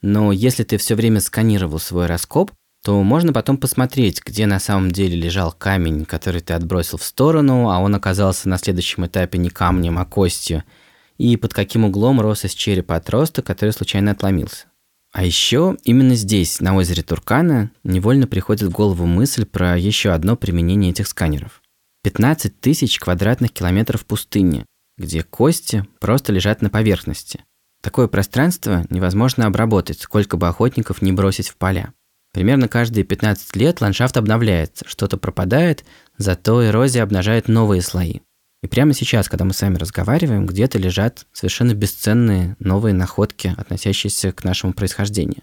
Но 0.00 0.32
если 0.32 0.64
ты 0.64 0.78
все 0.78 0.94
время 0.94 1.20
сканировал 1.20 1.78
свой 1.78 2.06
раскоп, 2.06 2.52
то 2.82 3.00
можно 3.02 3.32
потом 3.34 3.58
посмотреть, 3.58 4.22
где 4.24 4.46
на 4.46 4.58
самом 4.58 4.90
деле 4.90 5.14
лежал 5.14 5.52
камень, 5.52 6.06
который 6.06 6.40
ты 6.40 6.54
отбросил 6.54 6.96
в 6.96 7.04
сторону, 7.04 7.70
а 7.70 7.78
он 7.78 7.94
оказался 7.94 8.48
на 8.48 8.56
следующем 8.56 9.06
этапе 9.06 9.36
не 9.36 9.50
камнем, 9.50 9.98
а 9.98 10.06
костью– 10.06 10.64
и 11.18 11.36
под 11.36 11.54
каким 11.54 11.84
углом 11.84 12.20
рос 12.20 12.44
из 12.44 12.54
черепа 12.54 12.96
отросток, 12.96 13.46
который 13.46 13.70
случайно 13.70 14.12
отломился. 14.12 14.66
А 15.12 15.24
еще 15.24 15.76
именно 15.84 16.14
здесь, 16.14 16.60
на 16.60 16.74
озере 16.74 17.02
Туркана, 17.02 17.70
невольно 17.84 18.26
приходит 18.26 18.68
в 18.68 18.72
голову 18.72 19.04
мысль 19.06 19.44
про 19.44 19.76
еще 19.76 20.10
одно 20.10 20.36
применение 20.36 20.90
этих 20.90 21.06
сканеров. 21.06 21.60
15 22.02 22.60
тысяч 22.60 22.98
квадратных 22.98 23.52
километров 23.52 24.06
пустыни, 24.06 24.64
где 24.96 25.22
кости 25.22 25.86
просто 26.00 26.32
лежат 26.32 26.62
на 26.62 26.70
поверхности. 26.70 27.44
Такое 27.82 28.08
пространство 28.08 28.86
невозможно 28.90 29.46
обработать, 29.46 30.00
сколько 30.00 30.36
бы 30.36 30.48
охотников 30.48 31.02
не 31.02 31.12
бросить 31.12 31.48
в 31.48 31.56
поля. 31.56 31.92
Примерно 32.32 32.66
каждые 32.66 33.04
15 33.04 33.54
лет 33.56 33.80
ландшафт 33.80 34.16
обновляется, 34.16 34.88
что-то 34.88 35.18
пропадает, 35.18 35.84
зато 36.16 36.66
эрозия 36.66 37.02
обнажает 37.02 37.48
новые 37.48 37.82
слои. 37.82 38.20
И 38.62 38.68
прямо 38.68 38.94
сейчас, 38.94 39.28
когда 39.28 39.44
мы 39.44 39.52
с 39.54 39.60
вами 39.60 39.76
разговариваем, 39.76 40.46
где-то 40.46 40.78
лежат 40.78 41.26
совершенно 41.32 41.74
бесценные 41.74 42.56
новые 42.60 42.94
находки, 42.94 43.52
относящиеся 43.56 44.32
к 44.32 44.44
нашему 44.44 44.72
происхождению. 44.72 45.42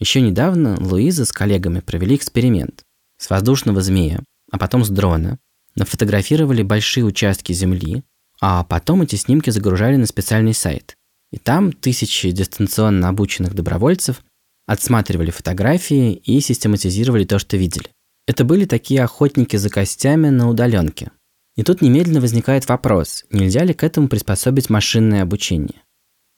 Еще 0.00 0.20
недавно 0.20 0.76
Луиза 0.80 1.24
с 1.26 1.32
коллегами 1.32 1.80
провели 1.80 2.16
эксперимент. 2.16 2.82
С 3.18 3.30
воздушного 3.30 3.82
змея, 3.82 4.20
а 4.50 4.58
потом 4.58 4.84
с 4.84 4.88
дрона, 4.88 5.38
нафотографировали 5.76 6.62
большие 6.62 7.04
участки 7.04 7.52
Земли, 7.52 8.02
а 8.40 8.64
потом 8.64 9.02
эти 9.02 9.16
снимки 9.16 9.50
загружали 9.50 9.96
на 9.96 10.06
специальный 10.06 10.54
сайт. 10.54 10.96
И 11.30 11.38
там 11.38 11.70
тысячи 11.70 12.30
дистанционно 12.32 13.08
обученных 13.08 13.54
добровольцев 13.54 14.22
отсматривали 14.66 15.30
фотографии 15.30 16.14
и 16.14 16.40
систематизировали 16.40 17.24
то, 17.24 17.38
что 17.38 17.56
видели. 17.56 17.90
Это 18.26 18.44
были 18.44 18.64
такие 18.64 19.04
охотники 19.04 19.56
за 19.56 19.70
костями 19.70 20.30
на 20.30 20.48
удаленке– 20.48 21.12
и 21.60 21.62
тут 21.62 21.82
немедленно 21.82 22.22
возникает 22.22 22.66
вопрос, 22.70 23.26
нельзя 23.30 23.64
ли 23.64 23.74
к 23.74 23.84
этому 23.84 24.08
приспособить 24.08 24.70
машинное 24.70 25.20
обучение? 25.20 25.82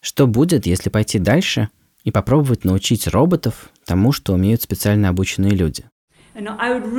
Что 0.01 0.27
будет, 0.27 0.67
если 0.67 0.91
пойти 0.91 1.21
дальше 1.21 1.69
и 2.03 2.11
попробовать 2.11 2.65
научить 2.65 3.07
роботов 3.07 3.71
тому, 3.87 4.11
что 4.11 4.33
умеют 4.33 4.63
специально 4.63 5.11
обученные 5.11 5.53
люди? 5.53 5.85
Um, 6.35 6.49
uh, 6.59 6.97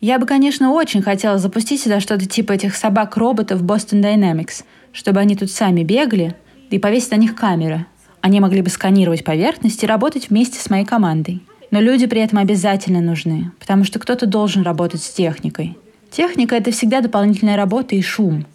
я 0.00 0.18
бы, 0.18 0.26
конечно, 0.26 0.70
очень 0.70 1.02
хотела 1.02 1.36
запустить 1.36 1.82
сюда 1.82 2.00
что-то 2.00 2.24
типа 2.24 2.52
этих 2.52 2.74
собак-роботов 2.74 3.62
Boston 3.62 4.00
Dynamics, 4.00 4.64
чтобы 4.92 5.20
они 5.20 5.36
тут 5.36 5.50
сами 5.50 5.82
бегали, 5.82 6.34
и 6.70 6.78
повесить 6.78 7.10
на 7.10 7.16
них 7.16 7.34
камеры. 7.34 7.84
Они 8.22 8.40
могли 8.40 8.62
бы 8.62 8.70
сканировать 8.70 9.24
поверхность 9.24 9.84
и 9.84 9.86
работать 9.86 10.30
вместе 10.30 10.58
с 10.58 10.70
моей 10.70 10.86
командой. 10.86 11.42
Но 11.70 11.80
люди 11.80 12.06
при 12.06 12.20
этом 12.20 12.38
обязательно 12.38 13.00
нужны, 13.00 13.50
потому 13.58 13.84
что 13.84 13.98
кто-то 13.98 14.26
должен 14.26 14.62
работать 14.62 15.02
с 15.02 15.10
техникой. 15.10 15.76
Техника— 16.10 16.54
это 16.56 16.70
всегда 16.70 17.00
дополнительная 17.00 17.56
работа 17.56 17.96
и 17.96 18.02
шум. 18.02 18.46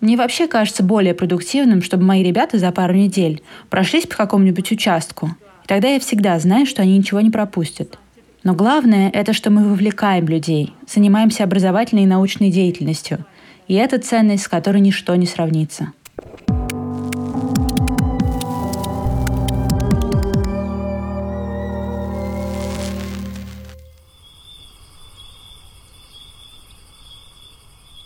Мне 0.00 0.16
вообще 0.16 0.46
кажется 0.46 0.82
более 0.82 1.14
продуктивным, 1.14 1.82
чтобы 1.82 2.04
мои 2.04 2.22
ребята 2.22 2.58
за 2.58 2.70
пару 2.70 2.94
недель 2.94 3.42
прошлись 3.68 4.06
по 4.06 4.16
какому-нибудь 4.16 4.70
участку. 4.70 5.34
И 5.64 5.66
тогда 5.66 5.88
я 5.88 5.98
всегда 5.98 6.38
знаю, 6.38 6.66
что 6.66 6.82
они 6.82 6.96
ничего 6.96 7.20
не 7.20 7.30
пропустят. 7.30 7.98
Но 8.44 8.54
главное— 8.54 9.10
это 9.12 9.32
что 9.32 9.50
мы 9.50 9.68
вовлекаем 9.68 10.28
людей, 10.28 10.72
занимаемся 10.86 11.44
образовательной 11.44 12.04
и 12.04 12.06
научной 12.06 12.50
деятельностью. 12.50 13.24
И 13.66 13.74
это 13.74 13.98
ценность, 13.98 14.44
с 14.44 14.48
которой 14.48 14.80
ничто 14.80 15.14
не 15.16 15.26
сравнится. 15.26 15.92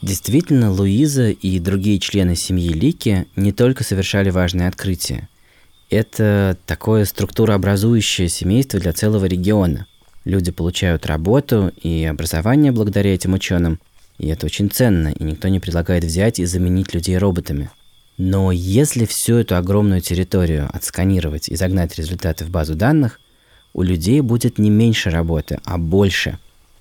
Действительно, 0.03 0.73
Луиза 0.73 1.31
и 1.31 1.61
другие 1.61 2.01
члены 2.01 2.35
семьи 2.35 2.71
Лики 2.71 3.27
не 3.37 3.53
только 3.53 3.85
совершали 3.85 4.31
важные 4.31 4.67
открытия. 4.67 5.29
Это 5.91 6.59
такое 6.67 7.05
структурообразующее 7.05 8.29
семейство 8.29 8.81
для 8.81 8.93
целого 8.93 9.27
региона. 9.27 9.87
Люди 10.25 10.51
получают 10.51 11.07
работу 11.07 11.73
и 11.81 12.05
образование 12.05 12.73
благодаря 12.73 13.15
этим 13.15 13.35
ученым, 13.35 13.79
и 14.19 14.27
это 14.27 14.47
очень 14.47 14.71
ценно, 14.71 15.09
и 15.09 15.23
никто 15.23 15.47
не 15.47 15.61
предлагает 15.61 16.03
взять 16.03 16.41
и 16.41 16.47
заменить 16.47 16.95
людей 16.95 17.17
роботами. 17.17 17.71
Но 18.19 18.51
если 18.51 19.07
всю 19.07 19.37
эту 19.37 19.57
огромную 19.57 20.01
территорию 20.01 20.69
отсканировать 20.73 21.49
и 21.49 21.55
загнать 21.55 21.97
результаты 21.97 22.45
в 22.45 22.51
базу 22.51 22.75
данных, 22.75 23.21
у 23.73 23.83
людей 23.83 24.21
будет 24.21 24.59
не 24.59 24.69
меньше 24.69 25.11
работы, 25.11 25.61
а 25.65 25.79
больше. 25.79 26.38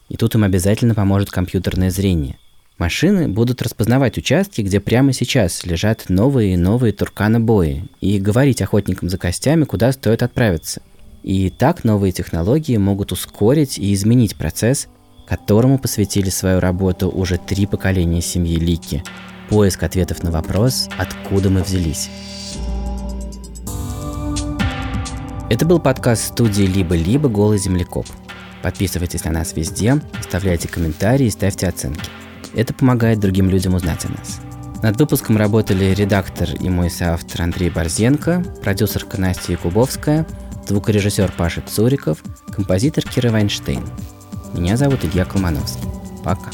И 0.09 0.17
тут 0.17 0.33
им 0.33 0.43
обязательно 0.43 0.95
поможет 0.95 1.29
компьютерное 1.29 1.91
зрение. 1.91 2.37
Машины 2.81 3.27
будут 3.27 3.61
распознавать 3.61 4.17
участки, 4.17 4.61
где 4.61 4.79
прямо 4.79 5.13
сейчас 5.13 5.63
лежат 5.67 6.09
новые 6.09 6.55
и 6.55 6.57
новые 6.57 6.93
турканобои, 6.93 7.83
и 7.99 8.17
говорить 8.17 8.63
охотникам 8.63 9.07
за 9.07 9.19
костями, 9.19 9.65
куда 9.65 9.91
стоит 9.91 10.23
отправиться. 10.23 10.81
И 11.21 11.51
так 11.51 11.83
новые 11.83 12.11
технологии 12.11 12.77
могут 12.77 13.11
ускорить 13.11 13.77
и 13.77 13.93
изменить 13.93 14.35
процесс, 14.35 14.87
которому 15.27 15.77
посвятили 15.77 16.31
свою 16.31 16.59
работу 16.59 17.07
уже 17.07 17.37
три 17.37 17.67
поколения 17.67 18.19
семьи 18.19 18.57
Лики. 18.57 19.03
Поиск 19.47 19.83
ответов 19.83 20.23
на 20.23 20.31
вопрос, 20.31 20.89
откуда 20.97 21.51
мы 21.51 21.61
взялись. 21.61 22.09
Это 25.51 25.67
был 25.67 25.77
подкаст 25.77 26.29
студии 26.29 26.63
«Либо-либо. 26.63 27.29
Голый 27.29 27.59
землекоп». 27.59 28.07
Подписывайтесь 28.63 29.23
на 29.23 29.29
нас 29.29 29.55
везде, 29.55 30.01
оставляйте 30.19 30.67
комментарии 30.67 31.27
и 31.27 31.29
ставьте 31.29 31.67
оценки. 31.67 32.09
Это 32.53 32.73
помогает 32.73 33.19
другим 33.19 33.49
людям 33.49 33.75
узнать 33.75 34.05
о 34.05 34.09
нас. 34.09 34.41
Над 34.81 34.99
выпуском 34.99 35.37
работали 35.37 35.93
редактор 35.93 36.49
и 36.59 36.69
мой 36.69 36.89
соавтор 36.89 37.43
Андрей 37.43 37.69
Борзенко, 37.69 38.43
продюсерка 38.63 39.19
Настя 39.19 39.51
Якубовская, 39.51 40.25
звукорежиссер 40.67 41.31
Паша 41.37 41.61
Цуриков, 41.61 42.23
композитор 42.51 43.03
Кира 43.03 43.29
Вайнштейн. 43.29 43.83
Меня 44.53 44.77
зовут 44.77 45.05
Илья 45.05 45.25
Колмановский. 45.25 45.87
Пока. 46.23 46.49